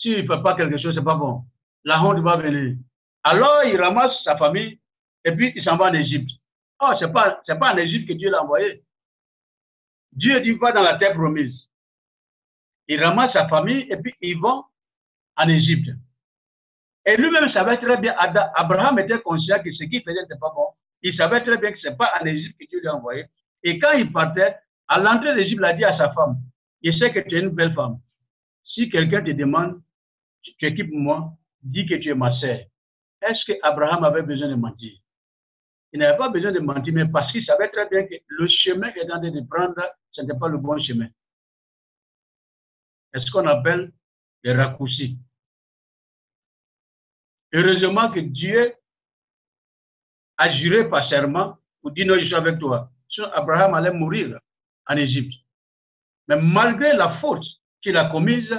[0.00, 1.44] s'il ne fait pas quelque chose, c'est pas bon
[1.84, 2.76] la honte va venir.
[3.24, 4.78] Alors, il ramasse sa famille
[5.24, 6.30] et puis il s'en va en Égypte.
[6.80, 8.82] Oh, ce n'est pas, pas en Égypte que Dieu l'a envoyé.
[10.12, 11.54] Dieu dit va dans la terre promise.
[12.88, 14.64] Il ramasse sa famille et puis ils vont
[15.36, 15.90] en Égypte.
[17.04, 18.14] Et lui-même savait très bien,
[18.54, 20.66] Abraham était conscient que ce qu'il faisait n'était pas bon.
[21.02, 23.24] Il savait très bien que ce n'est pas en Égypte que Dieu l'a envoyé.
[23.64, 26.36] Et quand il partait, à l'entrée d'Égypte, il a dit à sa femme,
[26.84, 27.98] je sais que tu es une belle femme.
[28.64, 29.80] Si quelqu'un te demande,
[30.42, 32.60] tu équipes moi, dis que tu es ma sœur.
[33.22, 34.92] Est-ce que Abraham avait besoin de mentir?
[35.92, 38.90] Il n'avait pas besoin de mentir, mais parce qu'il savait très bien que le chemin
[38.92, 39.74] qu'il était en train de prendre,
[40.10, 41.08] ce n'était pas le bon chemin.
[43.12, 43.92] C'est ce qu'on appelle
[44.42, 45.18] les raccourcis.
[47.52, 48.74] Heureusement que Dieu
[50.38, 52.90] a juré par serment pour dire non, je suis avec toi.
[53.34, 54.38] Abraham allait mourir
[54.86, 55.34] en Égypte.
[56.28, 57.44] Mais malgré la faute
[57.82, 58.54] qu'il a commise,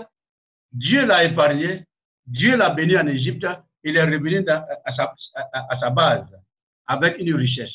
[0.71, 1.86] Dieu l'a épargné
[2.25, 3.45] Dieu l'a béni en Égypte,
[3.84, 4.65] il est revenu à,
[5.79, 6.27] sa, base
[6.88, 7.73] avec une richesse.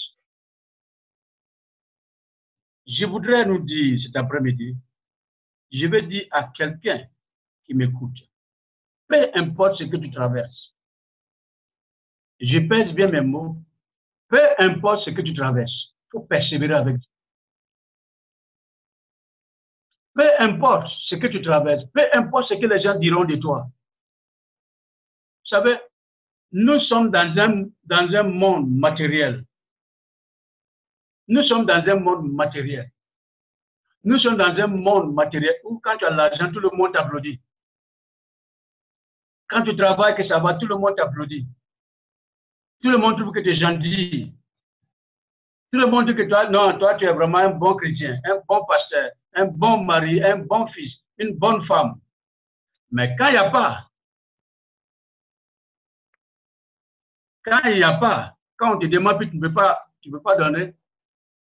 [2.87, 4.75] Je voudrais nous dire cet après-midi,
[5.71, 7.05] je vais dire à quelqu'un
[7.67, 8.17] qui m'écoute,
[9.07, 10.75] peu importe ce que tu traverses,
[12.41, 13.57] je pèse bien mes mots,
[14.29, 17.11] peu importe ce que tu traverses, il faut persévérer avec Dieu.
[20.15, 23.67] Peu importe ce que tu traverses, peu importe ce que les gens diront de toi,
[25.51, 25.79] vous savez,
[26.53, 29.45] nous sommes dans un, dans un monde matériel.
[31.27, 32.91] Nous sommes dans un monde matériel.
[34.05, 37.41] Nous sommes dans un monde matériel où quand tu as l'argent, tout le monde t'applaudit.
[39.49, 41.47] Quand tu travailles, que ça va, tout le monde t'applaudit.
[42.81, 44.35] Tout le monde trouve que tu es gentil.
[45.73, 48.41] Tout le monde dit que toi, non, toi, tu es vraiment un bon chrétien, un
[48.49, 52.01] bon pasteur, un bon mari, un bon fils, une bonne femme.
[52.91, 53.89] Mais quand il n'y a pas,
[57.45, 60.23] quand il n'y a pas, quand on te demande tu ne peux pas, tu peux
[60.23, 60.75] pas donner,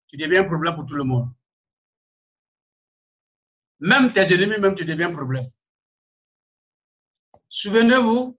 [0.09, 1.29] tu deviens un problème pour tout le monde.
[3.81, 5.51] Même tes ennemis, même tu deviens un problème.
[7.49, 8.39] Souvenez-vous,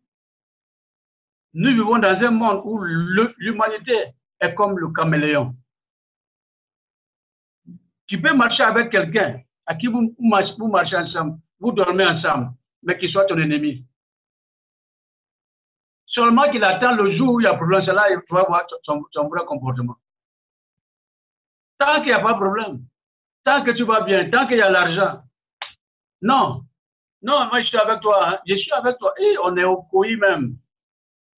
[1.54, 5.56] nous vivons dans un monde où l'humanité est comme le caméléon.
[8.08, 13.10] Tu peux marcher avec quelqu'un à qui vous, marchez ensemble, vous dormez ensemble, mais qui
[13.10, 13.86] soit ton ennemi.
[16.08, 18.66] Seulement qu'il attend le jour où il y a problème, c'est là il va voir
[18.84, 19.96] son, son vrai comportement.
[21.80, 22.86] Tant qu'il n'y a pas de problème,
[23.44, 25.24] tant que tu vas bien, tant qu'il y a l'argent,
[26.24, 26.63] non.
[27.22, 28.39] Non, moi je suis avec toi, hein.
[28.48, 29.13] je suis avec toi.
[29.20, 30.58] Et on est au coï même.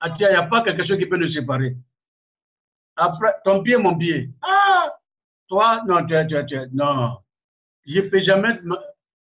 [0.05, 1.75] Ah, il n'y a pas quelque chose qui peut nous séparer.
[2.95, 4.29] Après, ton pied, mon pied.
[4.39, 4.95] Ah,
[5.47, 7.17] toi, non, tu, tu, tu, non.
[7.87, 8.59] Je ne peux jamais,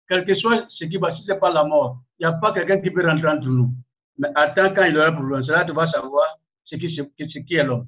[0.08, 2.36] quel que soit ce qui va, si ce n'est pas la mort, il n'y a
[2.36, 3.72] pas quelqu'un qui peut rentrer entre nous.
[4.18, 6.26] Mais attends quand il aura un problème, c'est là tu vas savoir
[6.66, 7.88] ce qui, ce qui est l'homme.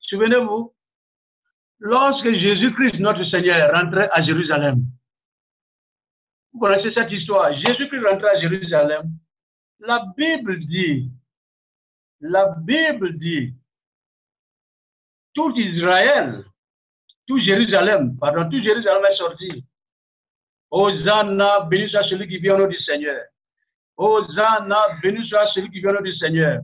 [0.00, 0.74] Souvenez-vous,
[1.78, 4.84] lorsque Jésus-Christ, notre Seigneur, rentrait à Jérusalem,
[6.52, 9.10] vous connaissez cette histoire, Jésus-Christ rentrait à Jérusalem,
[9.80, 11.10] la Bible dit,
[12.20, 13.54] la Bible dit,
[15.34, 16.44] tout Israël,
[17.26, 19.64] tout Jérusalem, pardon, tout Jérusalem est sorti.
[20.70, 23.22] Hosanna, béni soit celui qui vient au nom du Seigneur.
[23.96, 26.62] Hosanna, béni soit celui qui vient au nom du Seigneur.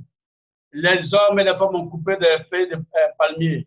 [0.73, 3.67] Les hommes et les femmes ont coupé des feuilles de euh, palmiers,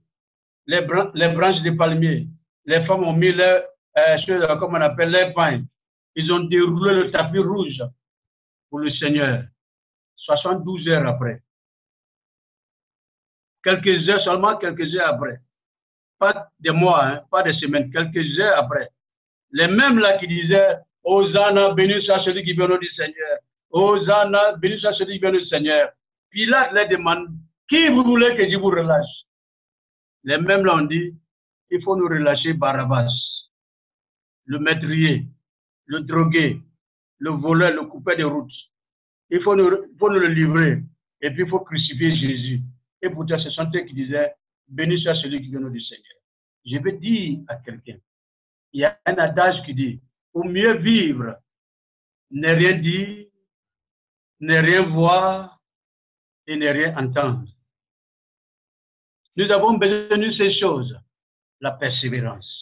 [0.67, 2.27] les, branches de palmiers.
[2.65, 3.61] Les femmes ont mis les,
[3.97, 5.63] euh, comme on appelle les pains.
[6.15, 7.81] Ils ont déroulé le tapis rouge
[8.69, 9.43] pour le Seigneur.
[10.17, 11.41] 72 heures après.
[13.69, 15.39] Quelques heures seulement, quelques heures après.
[16.17, 18.89] Pas des mois, hein, pas des semaines, quelques heures après.
[19.51, 23.37] Les mêmes là qui disaient Hosanna, béni soit celui qui vient du Seigneur.
[23.69, 25.89] Hosanna, béni soit celui qui vient du Seigneur.
[26.31, 27.27] Pilate les demande
[27.69, 29.23] Qui vous voulez que je vous relâche?
[30.23, 31.13] Les mêmes là ont dit
[31.69, 33.07] Il faut nous relâcher Barabbas,
[34.45, 35.25] le maîtrier,
[35.85, 36.59] le drogué,
[37.19, 38.51] le voleur, le coupeur de route.
[39.29, 40.81] Il faut nous, faut nous le livrer.
[41.21, 42.61] Et puis il faut crucifier Jésus.
[43.01, 44.33] Et pourtant, ce sont eux qui disaient
[44.67, 46.05] Béni soit celui qui vient du Seigneur.
[46.65, 47.97] Je vais dire à quelqu'un
[48.73, 51.37] il y a un adage qui dit Pour mieux vivre,
[52.31, 53.27] ne rien dire,
[54.39, 55.59] ne rien voir
[56.47, 57.47] et ne rien entendre.
[59.35, 60.97] Nous avons besoin de ces choses,
[61.59, 62.55] la persévérance.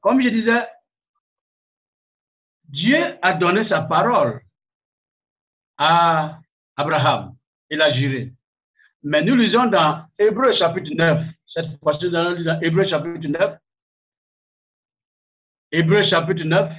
[0.00, 0.66] Comme je disais,
[2.64, 4.40] Dieu a donné sa parole
[5.78, 6.40] à
[6.76, 7.34] Abraham.
[7.70, 8.32] Il a juré.
[9.02, 13.58] Mais nous lisons dans Hébreu chapitre 9, cette fois-ci dans Hébreu chapitre 9,
[15.72, 16.72] Hébreu chapitre 9,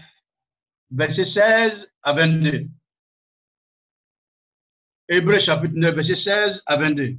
[0.92, 1.72] verset 16
[2.04, 2.68] à 22.
[5.10, 7.18] Hébreu chapitre 9, verset 16 à 22.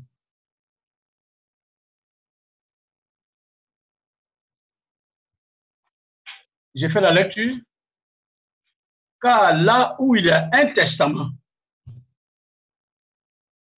[6.75, 7.57] J'ai fait la lecture.
[9.21, 11.31] Car là où il y a un testament,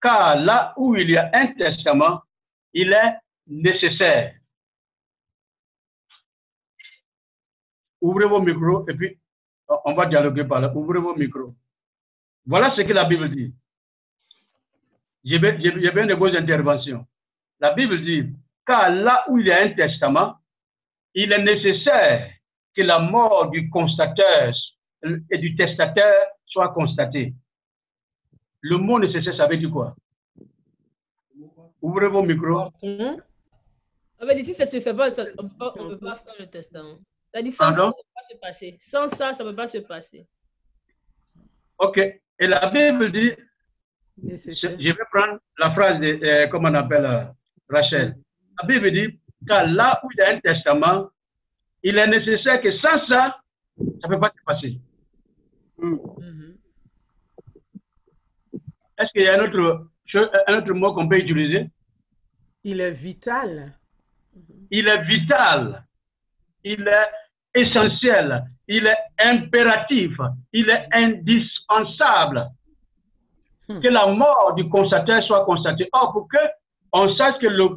[0.00, 2.22] car là où il y a un testament,
[2.72, 4.34] il est nécessaire.
[8.00, 9.18] Ouvrez vos micros et puis
[9.84, 10.72] on va dialoguer par là.
[10.74, 11.54] Ouvrez vos micros.
[12.46, 13.54] Voilà ce que la Bible dit.
[15.22, 17.06] J'ai bien de vos interventions.
[17.60, 18.34] La Bible dit,
[18.66, 20.36] car là où il y a un testament,
[21.14, 22.32] il est nécessaire
[22.74, 24.54] que la mort du constateur
[25.30, 26.14] et du testateur
[26.46, 27.34] soit constatée.
[28.62, 29.94] Le mot nécessaire, ça veut dire quoi?
[31.80, 32.70] Ouvrez vos micros.
[34.22, 35.08] Ah ben, ici, ça ne se fait pas,
[35.38, 36.98] on ne peut, pas faire le testament.
[37.32, 38.76] Ça dit sans ça, ça ne peut pas se passer.
[38.78, 40.26] Sans ça, ça ne peut pas se passer.
[41.78, 41.98] Ok.
[41.98, 43.32] Et la Bible dit,
[44.22, 47.24] je, vais prendre la phrase de, euh, comment on appelle euh,
[47.68, 48.16] Rachel.
[48.60, 51.08] La Bible dit, car là où il y a un testament,
[51.82, 53.36] il est nécessaire que sans ça,
[53.78, 54.80] ça ne peut pas se passer.
[55.78, 56.56] Mm-hmm.
[59.00, 59.86] Est-ce qu'il y a un autre,
[60.46, 61.70] un autre mot qu'on peut utiliser?
[62.62, 63.72] Il est vital.
[64.70, 65.84] Il est vital.
[66.62, 68.44] Il est essentiel.
[68.68, 70.12] Il est impératif.
[70.52, 72.50] Il est indispensable
[73.68, 73.80] hmm.
[73.80, 75.88] que la mort du constateur soit constatée.
[75.92, 76.38] Or, pour que
[76.92, 77.68] on sache que le,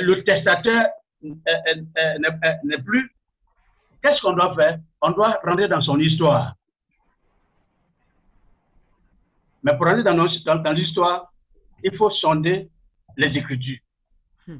[0.00, 0.84] le, testateur
[1.22, 3.10] n'est plus,
[4.02, 4.78] qu'est-ce qu'on doit faire?
[5.00, 6.54] On doit rentrer dans son histoire.
[9.62, 11.32] Mais pour rentrer dans, dans, l'histoire,
[11.82, 12.68] il faut sonder
[13.16, 13.78] les Écritures.
[14.46, 14.58] Hmm.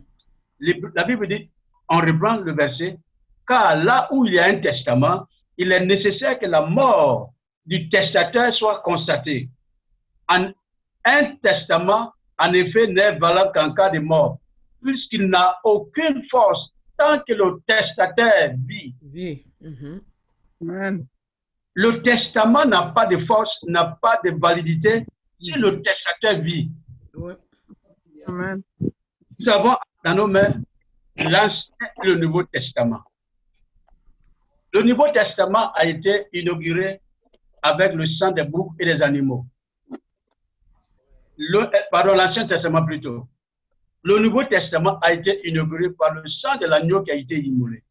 [0.61, 1.51] la Bible dit,
[1.89, 2.99] on reprend le verset,
[3.47, 5.27] car là où il y a un testament,
[5.57, 7.33] il est nécessaire que la mort
[7.65, 9.49] du testateur soit constatée.
[10.29, 14.39] un testament, en effet, n'est valable qu'en cas de mort,
[14.83, 18.95] puisqu'il n'a aucune force tant que le testateur vit.
[20.61, 21.07] Mhm.
[21.81, 25.07] Le testament n'a pas de force, n'a pas de validité
[25.41, 26.73] si le testateur vit.
[27.15, 27.37] Nous
[29.49, 30.55] avons dans nos mains
[31.17, 33.05] l'Ancien et le Nouveau Testament.
[34.73, 37.01] Le Nouveau Testament a été inauguré
[37.63, 39.47] avec le sang des boucs et des animaux.
[41.37, 43.29] Le, pardon, l'Ancien Testament plutôt.
[44.03, 47.85] Le Nouveau Testament a été inauguré par le sang de l'agneau qui a été immolé.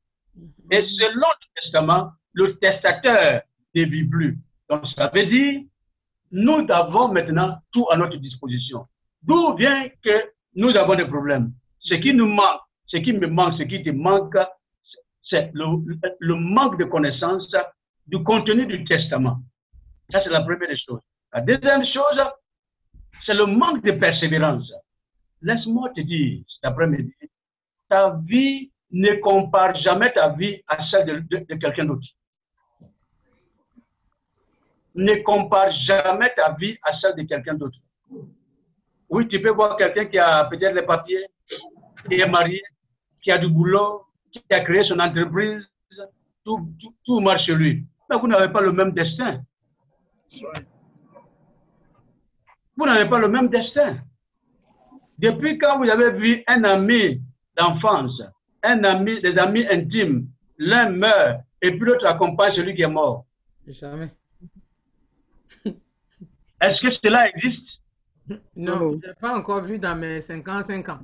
[0.72, 3.44] Et selon le Testament, le testateur
[3.86, 4.38] ne vit plus.
[4.70, 5.62] Donc ça veut dire,
[6.32, 8.86] nous avons maintenant tout à notre disposition.
[9.24, 11.52] D'où vient que nous avons des problèmes?
[11.80, 14.38] Ce qui nous manque, ce qui me manque, ce qui te manque,
[15.30, 17.54] c'est le, manque de connaissance
[18.06, 19.40] du contenu du testament.
[20.12, 21.02] Ça, c'est la première des choses.
[21.34, 22.24] La deuxième chose,
[23.26, 24.72] c'est le manque de persévérance.
[25.42, 27.14] Laisse-moi te dire cet après-midi,
[27.90, 32.08] ta vie ne compare jamais ta vie à celle de, quelqu'un d'autre.
[34.98, 37.78] Ne compare jamais ta vie à celle de quelqu'un d'autre.
[39.10, 41.28] Oui, tu peux voir quelqu'un qui a peut-être les papiers,
[42.08, 42.62] qui est marié,
[43.22, 45.64] qui a du boulot, qui a créé son entreprise,
[46.44, 47.86] tout, marche chez lui.
[48.10, 49.42] Mais vous n'avez pas le même destin.
[52.76, 53.98] Vous n'avez pas le même destin.
[55.20, 57.22] Depuis quand vous avez vu un ami
[57.56, 58.22] d'enfance,
[58.64, 60.28] un ami, des amis intimes,
[60.58, 63.26] l'un meurt et puis l'autre accompagne celui qui est mort?
[66.62, 67.68] Est-ce que cela existe?
[68.56, 71.00] Non, je n'ai pas encore vu dans mes 55 ans.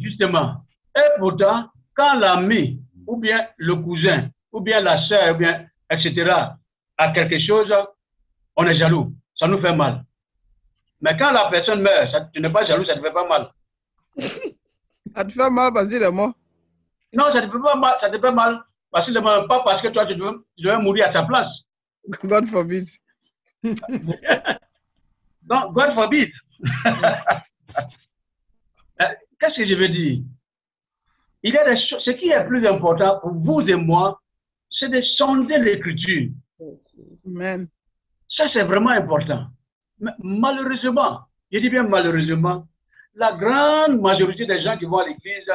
[0.00, 0.64] Justement.
[0.96, 6.34] Et pourtant, quand l'ami, ou bien le cousin, ou bien la soeur, ou bien, etc.,
[6.96, 7.72] a quelque chose,
[8.56, 9.12] on est jaloux.
[9.38, 10.04] Ça nous fait mal.
[11.00, 13.28] Mais quand la personne meurt, ça, tu n'es pas jaloux, ça ne te fait pas
[13.28, 13.50] mal.
[15.14, 16.32] ça te fait mal parce qu'il est mort
[17.12, 19.48] Non, ça ne te fait pas mal, ça te fait mal parce qu'il est mort,
[19.48, 21.50] pas parce que toi, tu devais, mourir à ta place.
[22.24, 22.84] God forbid.
[25.48, 26.30] non, God forbid.
[29.00, 29.06] Euh,
[29.40, 30.20] qu'est-ce que je veux dire?
[31.42, 34.20] Il y a des choses, ce qui est plus important pour vous et moi,
[34.70, 36.30] c'est de sonder l'écriture.
[37.26, 37.66] Amen.
[38.28, 39.46] Ça, c'est vraiment important.
[39.98, 42.66] Mais malheureusement, je dis bien malheureusement,
[43.14, 45.46] la grande majorité des gens qui vont à l'église,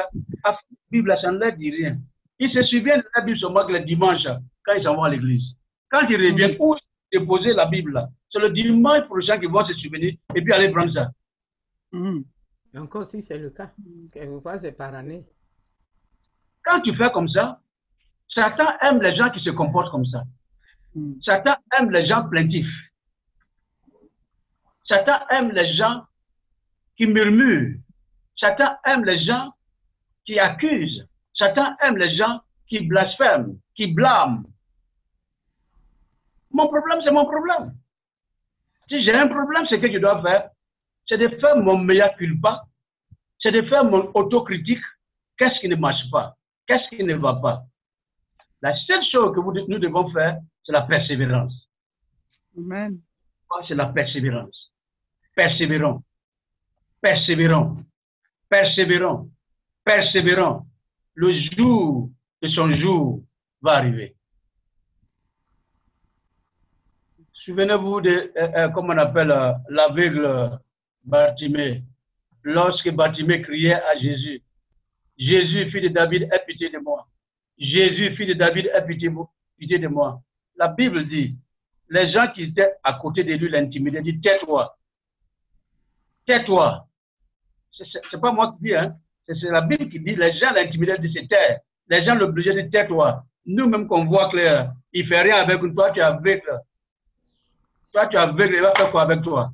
[0.44, 0.58] la
[0.90, 1.96] Bible, ça ne leur dit rien.
[2.38, 4.22] Ils se souviennent de la Bible seulement le dimanche,
[4.64, 5.42] quand ils s'en vont à l'église.
[5.90, 6.76] Quand ils reviennent, où
[7.12, 10.92] déposer la Bible C'est le dimanche prochain qu'ils vont se souvenir et puis aller prendre
[10.92, 11.10] ça.
[11.92, 12.20] Mm.
[12.76, 13.70] Encore si c'est le cas,
[14.12, 15.24] quelquefois c'est par année.
[16.62, 17.60] Quand tu fais comme ça,
[18.34, 20.22] Satan aime les gens qui se comportent comme ça.
[20.94, 21.14] Mm.
[21.22, 22.66] Satan aime les gens plaintifs.
[24.88, 26.04] Satan aime les gens
[26.96, 27.76] qui murmurent.
[28.36, 29.52] Satan aime les gens
[30.24, 31.06] qui accusent.
[31.34, 34.44] Satan aime les gens qui blasphèment, qui blâment.
[36.58, 37.72] Mon problème, c'est mon problème.
[38.88, 40.50] Si j'ai un problème, ce que je dois faire,
[41.06, 42.64] c'est de faire mon meilleur culpa,
[43.38, 44.82] c'est de faire mon autocritique.
[45.38, 46.34] Qu'est-ce qui ne marche pas?
[46.66, 47.62] Qu'est-ce qui ne va pas?
[48.60, 51.54] La seule chose que nous devons faire, c'est la persévérance.
[52.56, 52.98] Amen.
[53.68, 54.72] C'est la persévérance.
[55.36, 56.02] Persévérons.
[57.00, 57.84] Persévérons.
[58.48, 59.30] Persévérons.
[59.84, 60.66] Persévérons.
[61.14, 62.10] Le jour
[62.42, 63.22] de son jour
[63.62, 64.17] va arriver.
[67.48, 70.60] Souvenez-vous de, euh, euh, comment on appelle, euh, l'aveugle
[71.02, 71.82] Bartimée.
[72.42, 74.42] Lorsque Bartimée criait à Jésus,
[75.16, 77.06] Jésus, fils de David, aie pitié de moi.
[77.58, 80.20] Jésus, fils de David, aie pitié, de moi.
[80.56, 81.36] La Bible dit,
[81.88, 84.76] les gens qui étaient à côté de lui l'intimidaient, dit, tais-toi,
[86.26, 86.86] tais-toi.
[88.10, 88.94] C'est pas moi qui dis, hein.
[89.26, 91.60] C'est la Bible qui dit, les gens l'intimidaient de se taire.
[91.88, 93.24] Les gens l'obligeaient de tais-toi.
[93.46, 96.60] Nous-mêmes qu'on voit clair, il fait rien avec toi, tu es aveugle.
[97.92, 99.50] Toi, tu es aveugle, il va faire quoi avec toi?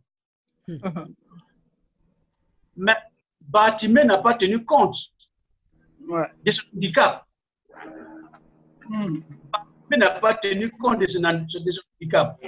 [2.76, 2.96] Mais
[3.40, 4.96] Batimé n'a pas tenu compte
[6.00, 7.26] de son handicap.
[8.88, 9.18] Hmm.
[9.52, 12.38] Batimé n'a pas tenu compte de son, de son handicap.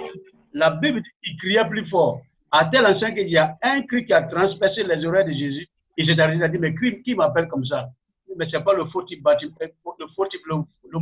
[0.52, 4.06] La Bible dit qu'il criait plus fort à tel enseigne qu'il y a un cri
[4.06, 5.68] qui a transpercé les oreilles de Jésus.
[5.98, 7.88] Et s'est arrêté, il a dit, mais qui, qui m'appelle comme ça?
[8.36, 10.56] Mais c'est pas le faux type le faux type, le,
[10.90, 10.98] le,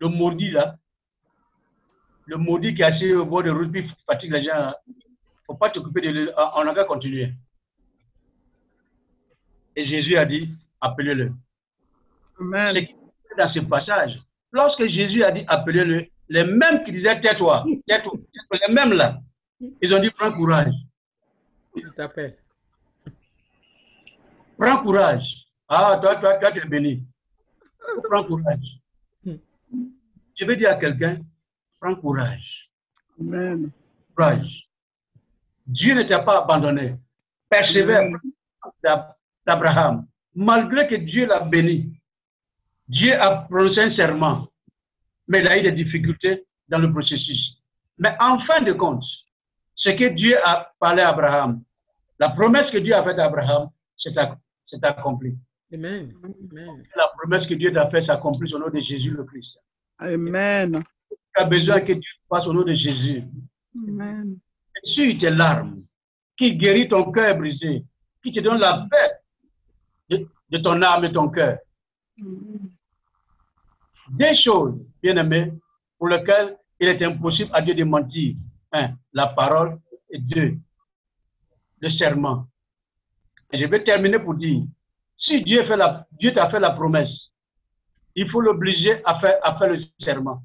[0.00, 0.76] le maudit là.
[2.26, 4.72] Le maudit qui est assis au bord de route, puis fatigue les gens.
[5.46, 6.28] faut pas t'occuper de lui.
[6.56, 7.32] On n'a qu'à continuer.
[9.76, 10.50] Et Jésus a dit,
[10.80, 11.32] appelez-le.
[12.38, 14.18] C'est dans ce passage.
[14.52, 19.20] Lorsque Jésus a dit appelez-le, les mêmes qui disaient tais-toi, tais-toi, tais-toi, les mêmes là,
[19.80, 20.72] ils ont dit prends courage,
[21.74, 22.36] Il t'appelle.
[24.58, 25.24] prends courage.
[25.68, 27.02] Ah, toi, toi, toi, tu es béni.
[28.10, 28.78] Prends courage.
[29.24, 31.18] Je vais dire à quelqu'un,
[31.80, 32.70] prends courage,
[33.20, 33.70] Amen.
[34.14, 34.68] courage.
[35.66, 36.94] Dieu ne t'a pas abandonné.
[37.48, 38.00] Persévère
[38.82, 39.14] d'Ab-
[39.46, 40.06] d'Abraham.
[40.34, 41.98] Malgré que Dieu l'a béni,
[42.88, 44.48] Dieu a prononcé un serment,
[45.28, 47.56] mais il a eu des difficultés dans le processus.
[47.98, 49.04] Mais en fin de compte,
[49.74, 51.62] ce que Dieu a parlé à Abraham,
[52.18, 55.34] la promesse que Dieu a faite à Abraham, c'est ac- c'est accompli.
[55.72, 56.14] Amen.
[56.22, 56.84] Amen.
[56.94, 59.58] La promesse que Dieu t'a faite s'accomplit au nom de Jésus le Christ.
[59.98, 60.82] Amen.
[61.36, 63.24] Tu as besoin que Dieu fasse au nom de Jésus.
[63.88, 64.38] Amen.
[64.84, 65.82] sur tes larmes,
[66.36, 67.84] qui guérit ton cœur brisé,
[68.22, 69.12] qui te donne la paix
[70.08, 71.58] de, de ton âme et ton cœur.
[74.10, 75.52] Des choses, bien aimés,
[75.98, 78.36] pour lesquelles il est impossible à Dieu de mentir.
[78.72, 79.78] Un, la parole
[80.10, 80.56] et deux,
[81.80, 82.46] le serment.
[83.52, 84.62] Et je vais terminer pour dire,
[85.18, 87.10] si Dieu fait la, Dieu t'a fait la promesse,
[88.14, 90.42] il faut l'obliger à faire, à faire le serment.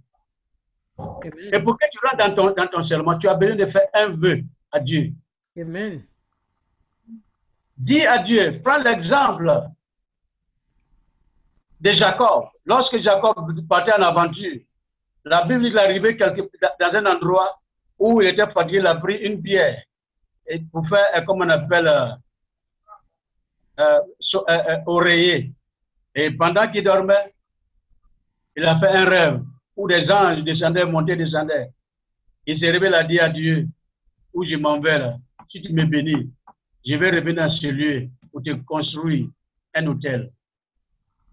[1.53, 3.87] Et pour que tu rentres dans ton, dans ton serment, tu as besoin de faire
[3.93, 5.11] un vœu à Dieu.
[5.57, 6.03] Amen.
[7.77, 9.51] Dis à Dieu, prends l'exemple
[11.79, 12.45] de Jacob.
[12.65, 13.35] Lorsque Jacob
[13.67, 14.59] partait en aventure,
[15.25, 16.41] la Bible est arrivé quelque-
[16.79, 17.59] dans un endroit
[17.97, 19.83] où il était fatigué, il a pris une pierre
[20.47, 22.11] et pour faire, euh, comme on appelle, euh,
[23.79, 25.51] euh, so- euh, euh, oreiller.
[26.13, 27.33] Et pendant qu'il dormait,
[28.55, 29.41] il a fait un rêve
[29.75, 31.69] où des anges descendaient, montaient, descendaient.
[32.45, 33.67] Il réveillé, il a dit à Dieu,
[34.33, 35.17] où je m'en vais là,
[35.51, 36.31] si tu me bénis,
[36.85, 39.27] je vais revenir dans ce lieu pour te construire
[39.75, 40.31] un hôtel.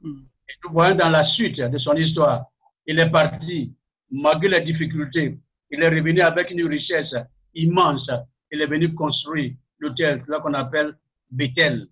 [0.03, 0.21] Mm.
[0.49, 2.45] Et nous voyons dans la suite de son histoire,
[2.87, 3.73] il est parti,
[4.11, 5.39] malgré les difficultés,
[5.71, 7.15] il est revenu avec une richesse
[7.55, 8.09] immense.
[8.51, 10.97] Il est venu construire l'hôtel, là qu'on appelle
[11.31, 11.87] Bethel.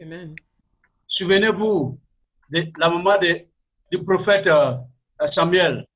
[0.00, 0.34] Amen.
[1.08, 1.98] Souvenez-vous
[2.50, 3.40] de la maman de-
[3.90, 4.74] du prophète euh,
[5.34, 5.86] Samuel.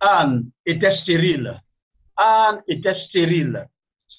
[0.00, 1.60] Anne était stérile.
[2.16, 3.66] Anne était stérile.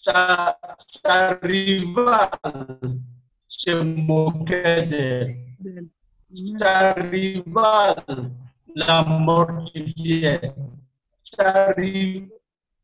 [0.04, 0.58] Sa,
[1.04, 2.30] sa rivale
[3.48, 5.88] se moquait d'elle.
[6.60, 8.04] Sa rivale
[8.76, 10.54] la mortifiait.
[11.38, 11.74] Sa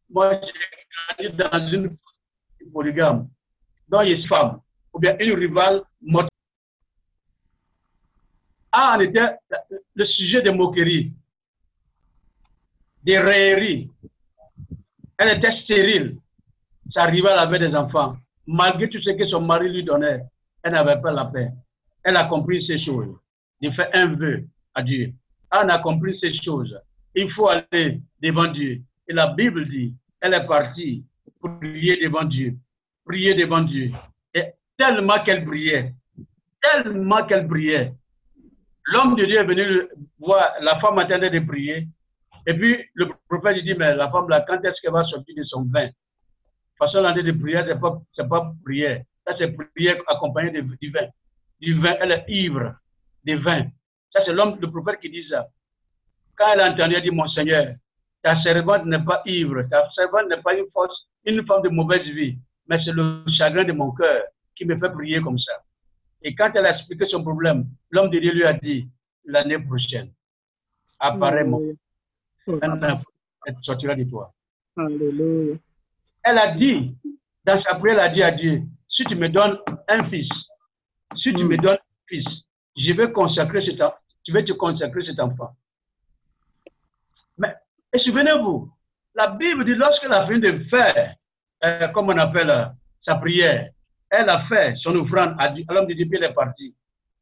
[0.09, 0.39] moi
[1.19, 1.97] j'ai grandi dans une
[2.71, 3.27] polygame,
[3.87, 4.59] dont il femme,
[4.93, 6.29] ou bien une rivale mortifiée.
[8.71, 9.37] Anne était
[9.95, 11.13] le sujet de moqueries,
[13.03, 13.89] des railleries.
[15.17, 16.17] Elle était stérile.
[16.91, 18.17] Sa rivale avait des enfants.
[18.45, 20.21] Malgré tout ce que son mari lui donnait,
[20.63, 21.49] elle n'avait pas la paix.
[22.03, 23.15] Elle a compris ces choses.
[23.61, 25.13] Il fait un vœu à Dieu.
[25.49, 26.77] Anne a compris ces choses.
[27.15, 28.81] Il faut aller devant Dieu.
[29.07, 31.05] Et la Bible dit, elle est partie
[31.39, 32.55] pour prier devant Dieu.
[33.05, 33.91] Prier devant Dieu.
[34.33, 34.45] Et
[34.77, 35.93] tellement qu'elle priait,
[36.61, 37.93] tellement qu'elle priait,
[38.85, 39.87] L'homme de Dieu est venu
[40.19, 41.87] voir la femme en train de prier.
[42.45, 45.35] Et puis le prophète lui dit, mais la femme là, quand est-ce qu'elle va sortir
[45.35, 45.89] de son vin
[46.77, 49.03] Façon là de prière, c'est pas, c'est pas prière.
[49.25, 51.07] Ça, c'est prière accompagnée de, du vin.
[51.59, 52.75] Du vin, elle est ivre
[53.25, 53.63] de vin.
[54.11, 55.47] Ça, c'est l'homme, le prophète qui dit ça.
[56.35, 57.75] Quand elle a entendu, elle dit, mon Seigneur,
[58.21, 62.03] ta servante n'est pas ivre, ta servante n'est pas une force, une femme de mauvaise
[62.03, 62.37] vie,
[62.67, 64.23] mais c'est le chagrin de mon cœur
[64.55, 65.53] qui me fait prier comme ça.
[66.21, 68.89] Et quand elle a expliqué son problème, l'homme de Dieu lui a dit,
[69.25, 70.11] l'année prochaine,
[70.99, 71.59] apparemment,
[72.47, 73.01] un enfant
[73.61, 74.33] sortira de toi.
[74.77, 75.55] Alléluia.
[76.23, 76.95] Elle a dit,
[77.45, 80.29] dans sa prière, elle a dit à Dieu, si tu me donnes un fils,
[81.15, 81.47] si tu Mm.
[81.47, 82.25] me donnes un fils,
[82.77, 85.55] je vais consacrer cet enfant, tu vais te consacrer cet enfant.
[87.37, 87.53] Mais,
[87.93, 88.71] et souvenez-vous,
[89.15, 91.15] la Bible dit, lorsqu'elle a fini de faire,
[91.63, 92.65] euh, comme on appelle euh,
[93.05, 93.69] sa prière,
[94.09, 96.75] elle a fait son offrande à l'homme de Dieu, puis elle est partie.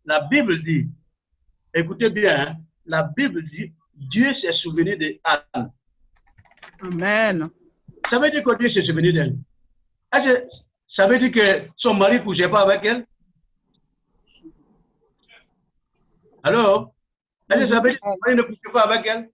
[0.06, 0.88] La Bible dit,
[1.74, 2.56] écoutez bien, hein,
[2.86, 3.74] la Bible dit,
[4.10, 5.72] Dieu s'est souvenu de Anne.
[6.82, 7.50] Amen.
[8.10, 9.36] Ça veut dire que Dieu s'est souvenu d'elle.
[10.96, 13.06] Ça veut dire que son mari ne couchait pas avec elle?
[16.44, 16.94] Alors
[17.50, 19.30] Est-ce que ça veut dire que son mari ne couchait pas avec elle?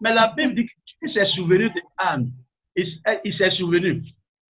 [0.00, 2.32] Mais la Bible dit que Dieu s'est souvenu d'Anne.
[2.74, 4.02] Il, il s'est souvenu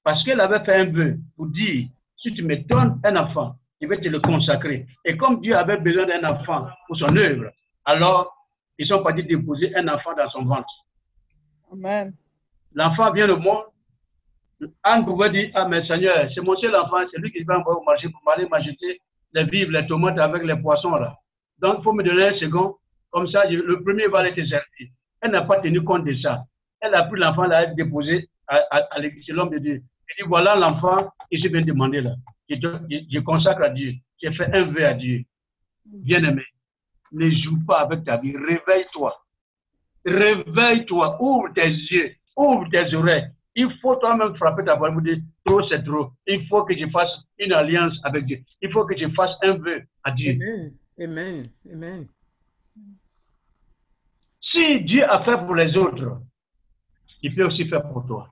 [0.02, 3.86] parce qu'elle avait fait un vœu pour dire si tu me donnes un enfant, je
[3.86, 4.86] vais te le consacrer.
[5.04, 7.50] Et comme Dieu avait besoin d'un enfant pour son œuvre,
[7.84, 8.41] alors
[8.78, 10.68] ils sont partis déposer un enfant dans son ventre.
[11.72, 12.14] Amen.
[12.74, 13.64] L'enfant vient au monde.
[14.84, 17.80] Anne pouvait dire, ah mais Seigneur, c'est mon seul enfant, c'est lui qui va envoyer
[17.80, 19.00] au marché pour m'aller m'acheter
[19.34, 21.16] les vivres, les tomates avec les poissons là.
[21.58, 22.76] Donc, il faut me donner un second.
[23.10, 24.88] Comme ça, je- le premier va aller te servir.
[25.20, 26.44] Elle n'a pas tenu compte de ça.
[26.80, 29.74] Elle a pris l'enfant, l'a déposé à, à, à l'église, c'est l'homme de Dieu.
[29.74, 32.14] Elle dit, voilà l'enfant que je viens de demander là.
[32.48, 33.94] Je, je, je consacre à Dieu.
[34.22, 35.24] J'ai fait un vœu à Dieu.
[35.86, 36.42] Bien-aimé,
[37.12, 38.36] ne joue pas avec ta vie.
[38.36, 39.14] Réveille-toi.
[40.04, 41.16] Réveille-toi.
[41.20, 42.14] Ouvre tes yeux.
[42.36, 43.28] Ouvre tes oreilles.
[43.54, 46.12] Il faut toi-même frapper ta voix pour dire, trop c'est trop.
[46.26, 48.40] Il faut que je fasse une alliance avec Dieu.
[48.62, 50.32] Il faut que je fasse un vœu à Dieu.
[50.32, 50.72] Amen.
[51.00, 51.50] Amen.
[51.70, 52.06] Amen.
[54.40, 56.20] Si Dieu a fait pour les autres,
[57.22, 58.28] il peut aussi faire pour toi.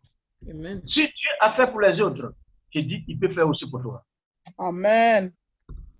[0.48, 0.80] Amen.
[0.86, 2.34] Si Dieu a fait pour les autres,
[2.74, 4.04] je dis, il peut faire aussi pour toi.
[4.58, 5.32] Amen.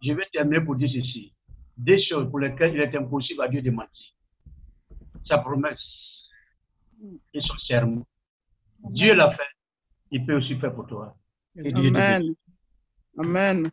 [0.02, 1.32] Je vais terminer pour dire ceci.
[1.80, 4.14] Des choses pour lesquelles il est impossible à Dieu de mentir.
[5.26, 5.80] Sa promesse
[7.32, 8.06] et son serment.
[8.90, 9.52] Dieu l'a fait,
[10.10, 11.16] il peut aussi faire pour toi.
[11.56, 12.34] Et Dieu Amen.
[13.18, 13.70] Amen.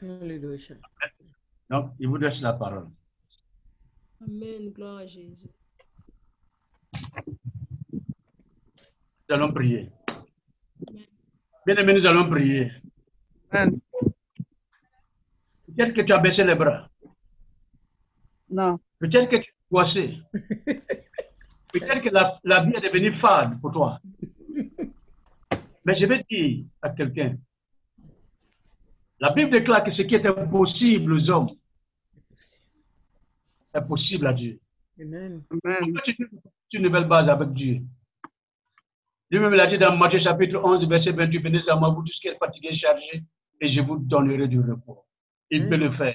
[0.00, 0.76] Alléluia.
[1.68, 2.88] Donc, il vous laisse la parole.
[4.22, 4.70] Amen.
[4.72, 5.50] Gloire à Jésus.
[7.92, 9.90] Nous allons prier.
[11.66, 12.72] Bien aimé, nous allons prier.
[13.50, 13.80] Amen.
[15.76, 16.88] Peut-être que tu as baissé les bras.
[18.50, 18.78] Non.
[18.98, 20.18] Peut-être que tu es coincé.
[21.72, 24.00] Peut-être que la, la vie est devenue fade pour toi.
[25.84, 27.36] Mais je vais dire à quelqu'un,
[29.20, 31.50] la Bible déclare que ce qui est impossible aux hommes
[33.74, 34.58] est possible à Dieu.
[35.00, 35.42] Amen.
[35.50, 35.78] Amen.
[35.80, 36.16] Pourquoi tu
[36.68, 37.82] tu une nouvelle base avec Dieu?
[39.30, 42.28] Lui-même l'a dit dans Matthieu chapitre 11, verset 28, venez à moi, vous tous qui
[42.28, 43.22] êtes fatigués, chargés,
[43.60, 45.04] et je vous donnerai du repos.
[45.50, 46.14] Il peut le faire.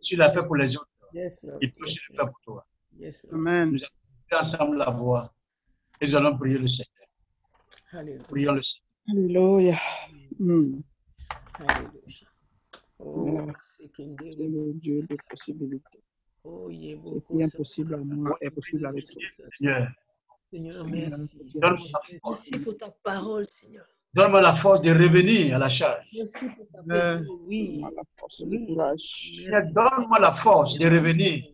[0.00, 1.58] S'il l'a fait pour les autres, Yes, Lord.
[1.60, 2.66] il peut aussi Yes, le faire pour toi.
[2.98, 3.34] Yes, Lord.
[3.40, 3.70] Amen.
[3.72, 3.80] Nous
[4.30, 5.32] allons ensemble la voix
[6.00, 6.86] et nous allons prier le Seigneur.
[7.92, 8.24] Alléluia.
[8.28, 8.82] Prions le Seigneur.
[9.10, 9.78] Alléluia.
[10.38, 10.80] Hmm.
[11.58, 12.28] Alléluia.
[12.98, 16.02] Oh, c'est le Dieu des possibilités.
[16.44, 17.40] Oh, il est beaucoup.
[17.42, 19.22] impossible à moi est possible avec toi.
[19.58, 19.88] Seigneur,
[20.50, 21.38] Seigneur, merci.
[22.24, 23.86] Merci pour ta parole, Seigneur.
[24.14, 26.04] Donne-moi la force de revenir à la charge.
[26.14, 27.24] Merci pour ta Amen.
[27.24, 27.38] parole.
[27.46, 27.80] Oui.
[27.80, 29.00] Donne-moi la force et le courage.
[29.36, 31.44] Seigneur, donne-moi la force de revenir.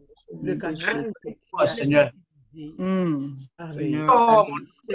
[0.43, 1.13] Le canal
[1.51, 2.11] Toi, Seigneur.
[2.53, 3.35] Hmm.
[3.59, 3.95] Allez,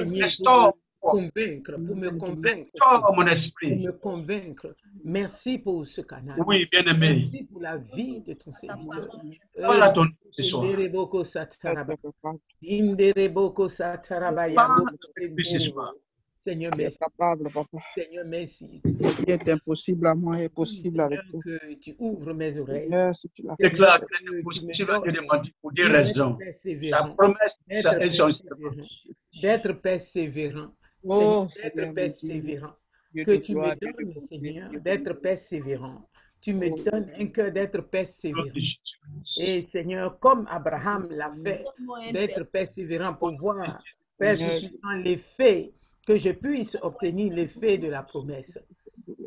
[0.03, 0.74] Seigneur.
[1.03, 3.72] Pour me convaincre, pour me convaincre, restaure mon pour esprit.
[3.86, 4.76] me convaincre.
[5.03, 6.39] Merci pour ce canal.
[6.45, 7.16] Oui, bien-aimé.
[7.16, 9.07] Merci pour la vie de ton serviteur.
[9.59, 10.64] Parle à ton nom ce soir.
[10.64, 11.24] Indereboko
[12.64, 13.68] Indereboko
[16.45, 16.97] Seigneur, merci.
[16.97, 17.77] capable, papa.
[17.95, 18.81] Seigneur, merci.
[18.83, 21.39] Ce qui est impossible à moi est possible avec toi.
[21.43, 22.83] que tu ouvres mes oreilles.
[22.83, 24.91] Seigneur, si tu Déclare que me impossible
[25.31, 26.37] à Dieu pour des raisons.
[27.17, 28.75] Promesse d'être son persévérant,
[29.41, 30.73] d'être persévérant,
[31.05, 32.73] Oh, d'être persévérant,
[33.13, 36.07] Dieu que tu me donnes, Seigneur, d'être persévérant.
[36.41, 36.79] Tu me Oh.
[36.91, 38.47] donnes un cœur d'être persévérant.
[39.37, 41.63] Et Seigneur, comme Abraham l'a fait,
[42.11, 43.81] d'être persévérant pour voir,
[44.17, 44.37] Père
[45.03, 45.73] l'effet,
[46.05, 48.59] que je puisse obtenir l'effet de la promesse.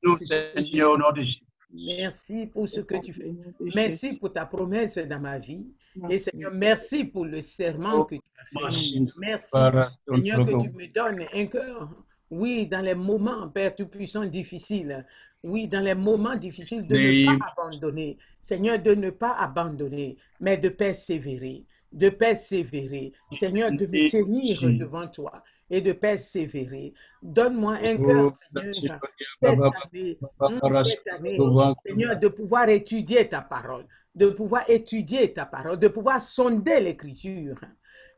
[1.75, 3.33] Merci pour ce que tu fais.
[3.75, 5.65] Merci pour ta promesse dans ma vie.
[6.09, 6.17] Et.
[6.17, 8.99] Seigneur, merci pour le serment Oh, que tu as fait.
[9.17, 9.49] merci.
[9.51, 11.89] Seigneur, que tu me donnes un cœur.
[12.29, 15.05] Oui, dans les moments, Père Tout-Puissant, difficiles.
[15.43, 18.17] Oui, dans les moments difficiles, de ne pas abandonner.
[18.39, 21.65] Seigneur, de ne pas abandonner, mais de persévérer.
[21.91, 23.11] De persévérer.
[23.37, 26.93] Seigneur, de me tenir devant toi et de persévérer.
[27.21, 28.99] Donne-moi un Oh, cœur, Seigneur,
[29.41, 31.37] cette année, Papa, cette année,
[31.85, 33.85] Seigneur, de pouvoir étudier ta parole,
[34.15, 37.59] de pouvoir étudier ta parole, de pouvoir sonder l'écriture.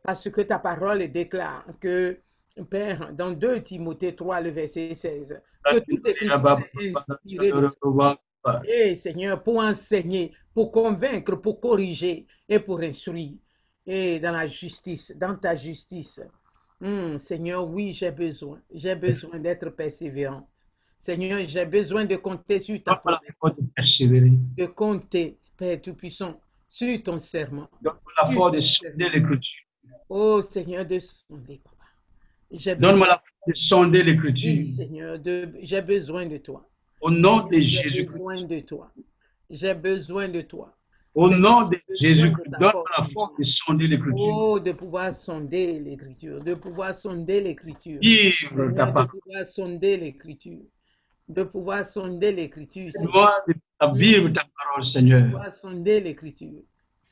[0.03, 2.19] Parce que ta parole déclare que,
[2.63, 8.21] Père, dans 2 Timothée 3, le verset 16, que toute écriture est inspirée de toi.
[8.67, 13.33] Et Seigneur, pour enseigner, pour convaincre, pour corriger et pour instruire.
[13.85, 16.21] Et dans la justice, dans ta justice.
[16.81, 18.61] Hum, Seigneur, oui, j'ai besoin.
[18.73, 20.47] J'ai besoin d'être persévérante.
[20.97, 23.19] Seigneur, j'ai besoin de compter sur ta promesse,
[24.57, 27.69] de compter, Père Tout-Puissant, sur ton serment.
[27.81, 29.65] Donne-moi la de l'écriture.
[30.09, 31.74] Oh Seigneur, de sonder, papa.
[32.51, 34.65] J'ai Donne-moi la force de sonder oui, l'écriture.
[34.75, 36.67] Seigneur, de, j'ai besoin de toi.
[37.01, 38.03] Au nom de J'ai Jésus.
[38.05, 38.91] besoin de toi.
[39.49, 40.75] J'ai besoin de toi.
[41.13, 44.37] Au Seigneur, nom de j'ai Jésus, de ta donne force, la force de sonder l'écriture.
[44.37, 47.99] Oh, de pouvoir sonder l'écriture, de pouvoir sonder l'écriture.
[48.01, 50.61] Vivre ta Seigneur, de pouvoir sonder l'écriture.
[51.27, 52.91] De pouvoir sonder l'écriture.
[52.91, 53.31] Seigneur.
[53.47, 55.21] De- à vivre ta parole, Seigneur.
[55.21, 56.61] De pouvoir sonder l'écriture.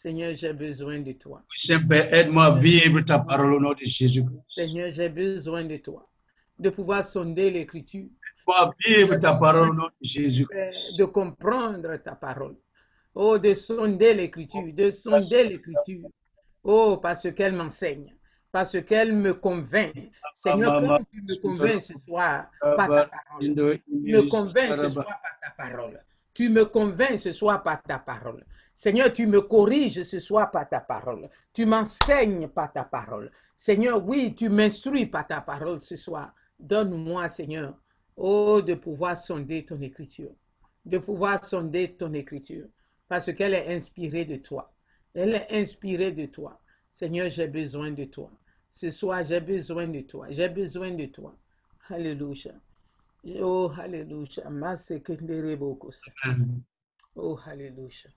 [0.04, 1.42] Seigneur, j'ai besoin de toi.
[1.66, 4.42] Saint-Père, aide-moi à vivre ta parole au nom de Jésus-Christ.
[4.54, 6.10] Seigneur, j'ai besoin de toi.
[6.60, 8.10] De pouvoir sonder l'écriture.
[8.86, 10.50] Vivre ta parole au nom de Jésus-Christ.
[10.50, 12.58] Père, de comprendre ta parole.
[13.16, 16.10] Oh, de sonder l'écriture, de sonder l'écriture.
[16.66, 18.14] Oh, parce qu'elle m'enseigne,
[18.52, 19.94] parce qu'elle me convainc.
[20.36, 23.80] Seigneur, comme tu me convaincs ce soir par ta parole.
[23.80, 26.04] Tu me convaincs ce soir par ta parole.
[26.34, 28.44] Tu me convaincs ce soir par ta parole.
[28.74, 31.30] Seigneur, tu me corriges ce soir par ta parole.
[31.54, 33.32] Tu m'enseignes par ta parole.
[33.56, 36.34] Seigneur, oui, tu m'instruis par ta parole ce soir.
[36.60, 37.78] Donne-moi, Seigneur,
[38.16, 40.32] oh, de pouvoir sonder ton écriture,
[40.86, 42.68] de pouvoir sonder ton écriture,
[43.08, 44.74] parce qu'elle est inspirée de toi.
[45.14, 46.60] Elle est inspirée de toi.
[46.92, 48.32] Seigneur, j'ai besoin de toi.
[48.72, 50.28] Ce soir, j'ai besoin de toi.
[50.32, 51.36] J'ai besoin de toi.
[51.90, 52.54] Alléluia.
[53.40, 54.50] Oh, Alléluia.
[57.16, 58.10] Oh, Alléluia.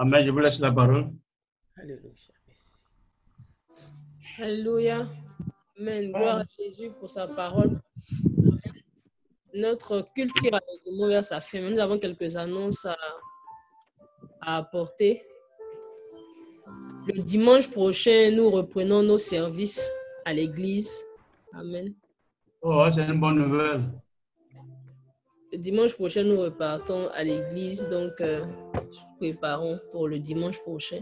[0.00, 0.24] Amen.
[0.24, 1.10] Je vous laisse la parole.
[1.76, 2.12] Alléluia.
[4.38, 5.06] Alléluia.
[5.76, 6.12] Amen.
[6.12, 7.80] Gloire à Jésus pour sa parole.
[8.38, 8.60] Amen.
[9.54, 11.60] Notre culte tire allègrement vers sa fin.
[11.60, 12.96] mais Nous avons quelques annonces à,
[14.40, 15.24] à apporter.
[17.08, 19.90] Le dimanche prochain, nous reprenons nos services
[20.24, 21.04] à l'église.
[21.52, 21.92] Amen.
[22.62, 23.82] Oh, c'est une bonne nouvelle.
[25.54, 31.00] Dimanche prochain, nous repartons à l'église, donc euh, nous préparons pour le dimanche prochain.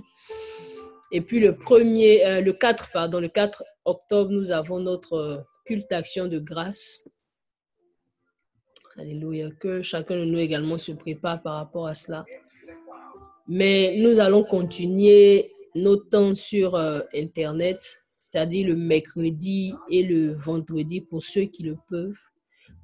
[1.11, 5.39] Et puis le premier, euh, le 4, pardon, le 4 octobre, nous avons notre euh,
[5.65, 7.09] culte action de grâce.
[8.97, 9.51] Alléluia.
[9.59, 12.25] Que chacun de nous également se prépare par rapport à cela.
[13.49, 16.77] Mais nous allons continuer nos temps sur
[17.13, 17.79] Internet,
[18.19, 22.17] c'est-à-dire le mercredi et le vendredi pour ceux qui le peuvent.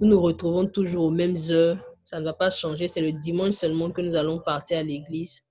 [0.03, 1.79] Nous nous retrouvons toujours aux mêmes heures.
[2.05, 2.89] Ça ne va pas changer.
[2.89, 5.45] C'est le dimanche seulement que nous allons partir à l'église.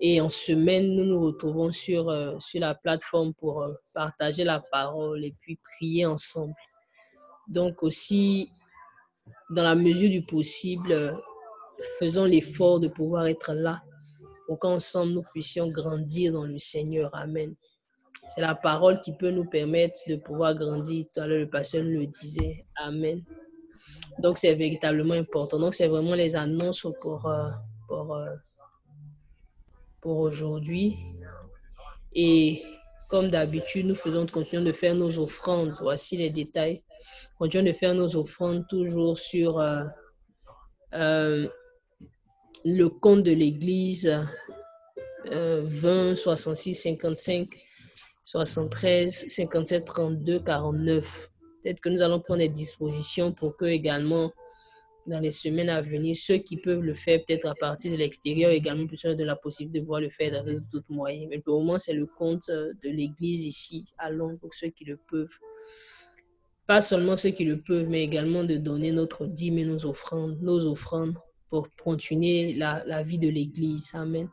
[0.00, 4.60] Et en semaine, nous nous retrouvons sur, euh, sur la plateforme pour euh, partager la
[4.60, 6.54] parole et puis prier ensemble.
[7.48, 8.48] Donc aussi,
[9.50, 11.12] dans la mesure du possible, euh,
[11.98, 13.82] faisons l'effort de pouvoir être là
[14.46, 17.14] pour qu'ensemble nous puissions grandir dans le Seigneur.
[17.14, 17.54] Amen.
[18.26, 21.04] C'est la parole qui peut nous permettre de pouvoir grandir.
[21.12, 22.64] Tout à l'heure, le pasteur le disait.
[22.76, 23.22] Amen.
[24.18, 25.58] Donc, c'est véritablement important.
[25.58, 27.44] Donc, c'est vraiment les annonces pour, euh,
[27.88, 28.34] pour, euh,
[30.00, 30.96] pour aujourd'hui.
[32.14, 32.62] Et
[33.10, 35.74] comme d'habitude, nous faisons, continuons de faire nos offrandes.
[35.80, 36.82] Voici les détails.
[37.38, 39.60] Continuons de faire nos offrandes toujours sur
[40.94, 41.46] euh,
[42.64, 44.12] le compte de l'Église
[45.30, 47.46] euh, 20 66 55
[48.22, 51.30] 73 57 32 49.
[51.66, 54.30] Peut-être que nous allons prendre des dispositions pour que également
[55.04, 58.52] dans les semaines à venir, ceux qui peuvent le faire peut-être à partir de l'extérieur
[58.52, 61.26] également puissent de la possibilité de pouvoir le faire avec d'autres moyens.
[61.28, 64.68] Mais pour le moment, c'est le compte euh, de l'Église ici à Londres pour ceux
[64.68, 65.36] qui le peuvent.
[66.68, 70.40] Pas seulement ceux qui le peuvent, mais également de donner notre dîme et nos offrandes,
[70.40, 73.90] nos offrandes pour continuer la, la vie de l'Église.
[73.94, 74.28] Amen.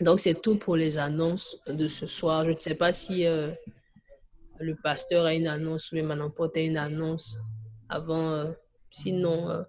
[0.00, 2.46] Donc, c'est tout pour les annonces de ce soir.
[2.46, 3.50] Je ne sais pas si euh,
[4.60, 7.38] le pasteur a une annonce ou même n'importe a une annonce
[7.88, 8.30] avant.
[8.30, 8.52] euh,
[8.90, 9.62] sinon, euh,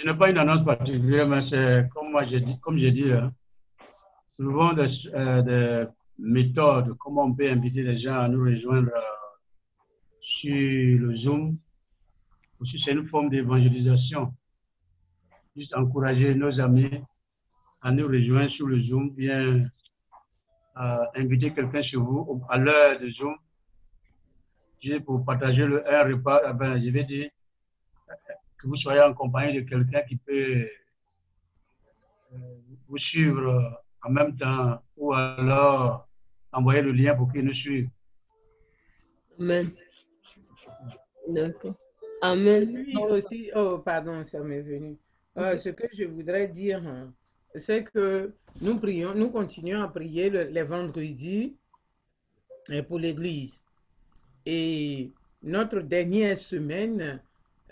[0.00, 3.32] Je n'ai pas une annonce particulière, mais c'est comme j'ai dit, hein,
[4.38, 5.86] des, euh, des
[6.18, 8.90] méthodes, comment on peut inviter les gens à nous rejoindre
[10.20, 11.56] sur le Zoom.
[12.84, 14.32] C'est une forme d'évangélisation.
[15.56, 17.02] Juste encourager nos amis
[17.82, 19.68] à nous rejoindre sur le Zoom, bien
[20.76, 23.36] euh, inviter quelqu'un chez vous à l'heure de Zoom,
[24.82, 27.30] juste pour partager le, un repas, eh ben, je vais dire,
[28.58, 30.68] que vous soyez en compagnie de quelqu'un qui peut
[32.32, 32.36] euh,
[32.88, 36.08] vous suivre en même temps ou alors
[36.52, 37.88] envoyer le lien pour qu'il nous suive.
[39.38, 39.70] Amen.
[41.28, 41.74] D'accord.
[42.20, 42.70] Amen.
[42.72, 44.96] Oui, aussi, oh, pardon, ça m'est venu.
[45.36, 47.12] Euh, ce que je voudrais dire, hein,
[47.54, 51.56] c'est que nous prions, nous continuons à prier le- les vendredis
[52.70, 53.62] euh, pour l'Église.
[54.46, 55.10] Et
[55.42, 57.20] notre dernière semaine,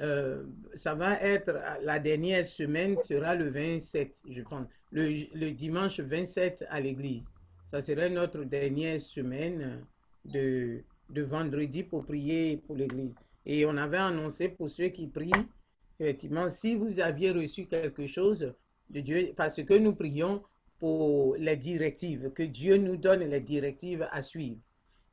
[0.00, 1.52] euh, ça va être,
[1.82, 7.30] la dernière semaine sera le 27, je pense, le, le dimanche 27 à l'Église.
[7.66, 9.84] Ça serait notre dernière semaine
[10.24, 13.14] de, de vendredi pour prier pour l'Église.
[13.46, 15.30] Et on avait annoncé pour ceux qui prient,
[16.00, 18.52] effectivement, si vous aviez reçu quelque chose,
[18.90, 20.42] de Dieu parce que nous prions
[20.80, 24.58] pour les directives, que Dieu nous donne les directives à suivre.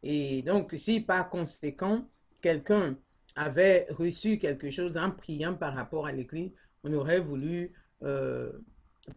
[0.02, 2.10] Et donc, si par conséquent,
[2.42, 2.98] quelqu'un
[3.36, 6.54] avait reçu quelque chose en priant par rapport à l'écrit,
[6.84, 8.52] on aurait voulu euh,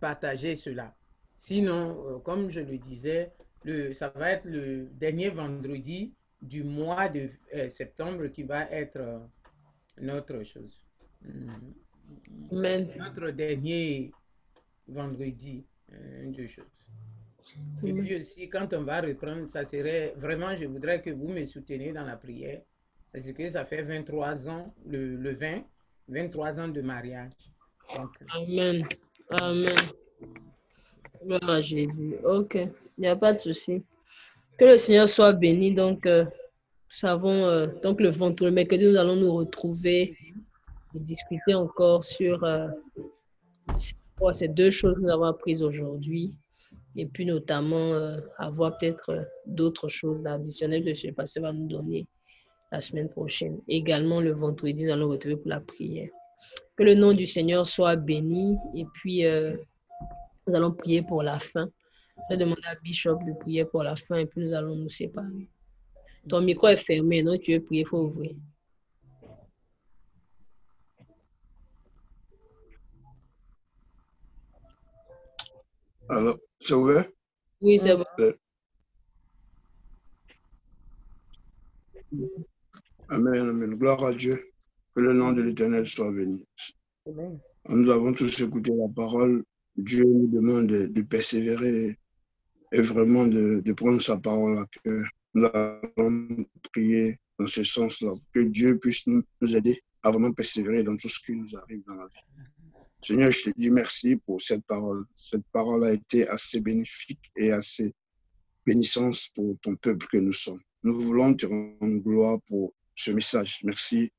[0.01, 0.95] partager cela.
[1.37, 3.33] Sinon, euh, comme je le disais,
[3.63, 9.23] le, ça va être le dernier vendredi du mois de euh, septembre qui va être
[10.01, 10.85] notre chose.
[11.23, 11.51] Mm.
[12.51, 12.89] Amen.
[12.99, 14.11] Notre dernier
[14.89, 15.65] vendredi,
[16.27, 16.65] deux choses.
[17.85, 21.45] Et puis aussi, quand on va reprendre, ça serait vraiment, je voudrais que vous me
[21.45, 22.61] souteniez dans la prière,
[23.13, 25.63] parce que ça fait 23 ans, le, le 20,
[26.09, 27.33] 23 ans de mariage.
[27.97, 28.87] Donc, Amen.
[29.31, 29.75] Amen.
[31.25, 32.15] Gloire à Jésus.
[32.25, 33.83] Ok, il n'y a pas de souci.
[34.59, 35.75] Que le Seigneur soit béni.
[35.75, 36.31] Donc, euh, nous
[36.89, 40.17] savons, euh, donc le vendredi, le mercredi, nous allons nous retrouver
[40.95, 42.69] et discuter encore sur euh,
[43.79, 46.35] ces- quoi, ces deux choses que nous avons apprises aujourd'hui.
[46.95, 51.67] Et puis, notamment, euh, avoir peut-être euh, d'autres choses additionnelles que le pasteur va nous
[51.67, 52.07] donner
[52.71, 53.59] la semaine prochaine.
[53.69, 56.11] Également, le vendredi, nous allons retrouver pour la prière.
[56.77, 58.57] Que le nom du Seigneur soit béni.
[58.75, 59.57] Et puis, euh,
[60.47, 61.69] nous allons prier pour la fin.
[62.29, 64.89] Je vais demander à Bishop de prier pour la fin et puis nous allons nous
[64.89, 65.49] séparer.
[66.29, 68.33] Ton micro est fermé, donc tu veux prier, il faut ouvrir.
[76.11, 77.09] Alors, c'est ouvert?
[77.61, 78.05] Oui, c'est bon.
[83.09, 83.75] Amen, amen.
[83.77, 84.51] Gloire à Dieu.
[84.95, 86.45] Que le nom de l'Éternel soit béni.
[87.07, 87.39] Amen.
[87.69, 89.45] Nous avons tous écouté la parole.
[89.77, 91.97] Dieu nous demande de, de persévérer
[92.73, 95.05] et vraiment de, de prendre sa parole à cœur.
[95.35, 98.13] Nous allons prier dans ce sens-là.
[98.33, 101.85] Que Dieu puisse nous, nous aider à vraiment persévérer dans tout ce qui nous arrive
[101.87, 102.30] dans la vie.
[103.03, 105.05] Seigneur, je te dis merci pour cette parole.
[105.15, 107.95] Cette parole a été assez bénéfique et assez
[108.67, 110.61] bénissante pour ton peuple que nous sommes.
[110.83, 113.61] Nous voulons te rendre gloire pour ce message.
[113.65, 114.13] Merci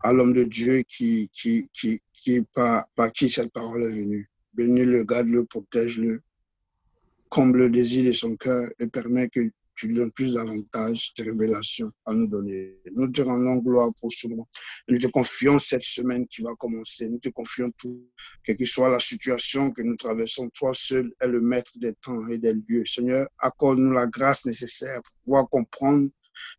[0.00, 4.30] à l'homme de Dieu qui, qui, qui, qui par, par qui cette parole est venue.
[4.54, 6.20] Bénis-le, garde-le, protège-le,
[7.28, 9.40] comble le désir de son cœur et permet que
[9.76, 12.80] tu donnes plus d'avantages, de révélations à nous donner.
[12.94, 14.48] Nous te rendons gloire pour ce moment.
[14.88, 17.08] Nous te confions cette semaine qui va commencer.
[17.08, 18.08] Nous te confions tout,
[18.42, 20.48] quelle que soit la situation que nous traversons.
[20.54, 22.84] Toi seul es le maître des temps et des lieux.
[22.86, 26.08] Seigneur, accorde-nous la grâce nécessaire pour pouvoir comprendre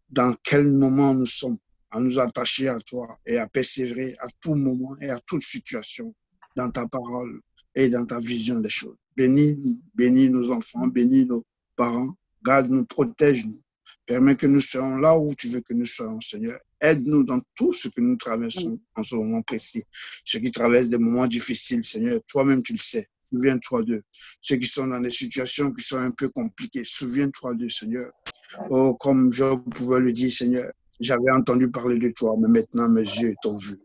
[0.10, 1.58] dans quel moment nous sommes
[1.92, 6.14] à nous attacher à toi et à persévérer à tout moment et à toute situation
[6.56, 7.42] dans ta parole
[7.76, 8.98] et dans ta vision des choses.
[9.16, 11.46] Bénis, bénis nos enfants, bénis nos
[11.76, 12.16] parents,
[12.48, 13.62] garde-nous, protège-nous.
[14.06, 16.58] Permets que nous soyons là où tu veux que nous soyons, Seigneur.
[16.80, 19.84] Aide-nous dans tout ce que nous traversons en ce moment précis.
[20.24, 23.10] Ceux qui traversent des moments difficiles, Seigneur, toi-même tu le sais.
[23.22, 24.02] Souviens-toi d'eux.
[24.40, 28.10] Ceux qui sont dans des situations qui sont un peu compliquées, souviens-toi d'eux, Seigneur.
[28.70, 30.72] Oh, comme je pouvais le dire, Seigneur,
[31.02, 33.76] j'avais entendu parler de toi, mais maintenant mes yeux t'ont vu.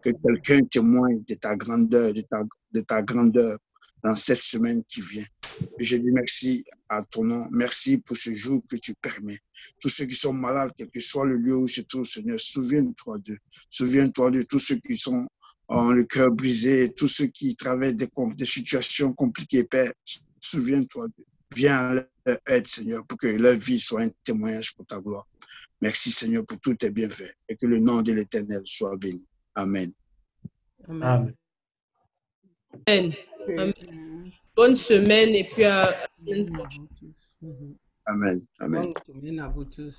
[0.00, 3.58] Que quelqu'un témoigne de ta grandeur, de ta, de ta grandeur
[4.02, 5.24] dans cette semaine qui vient.
[5.78, 7.46] Et je dis merci à ton nom.
[7.50, 9.38] Merci pour ce jour que tu permets.
[9.80, 12.40] Tous ceux qui sont malades, quel que soit le lieu où ils se trouvent, Seigneur,
[12.40, 13.38] souviens-toi d'eux.
[13.70, 15.28] Souviens-toi de tous ceux qui sont
[15.68, 19.92] en le cœur brisé, tous ceux qui traversent des, des situations compliquées, Père.
[20.40, 21.24] Souviens-toi d'eux.
[21.54, 25.26] Viens à leur aide, Seigneur, pour que leur vie soit un témoignage pour ta gloire.
[25.80, 29.28] Merci, Seigneur, pour tous tes bienfaits et que le nom de l'Éternel soit béni.
[29.54, 29.92] Amen.
[30.88, 31.34] Amen.
[32.88, 33.12] Amen.
[33.48, 33.72] Amen.
[33.88, 34.30] Amen.
[34.54, 36.82] Bonne semaine et puis à la semaine à prochaine.
[36.82, 37.36] vous tous.
[38.06, 38.38] Amen.
[38.60, 38.82] Amen.
[38.82, 39.96] Bonne semaine à vous tous.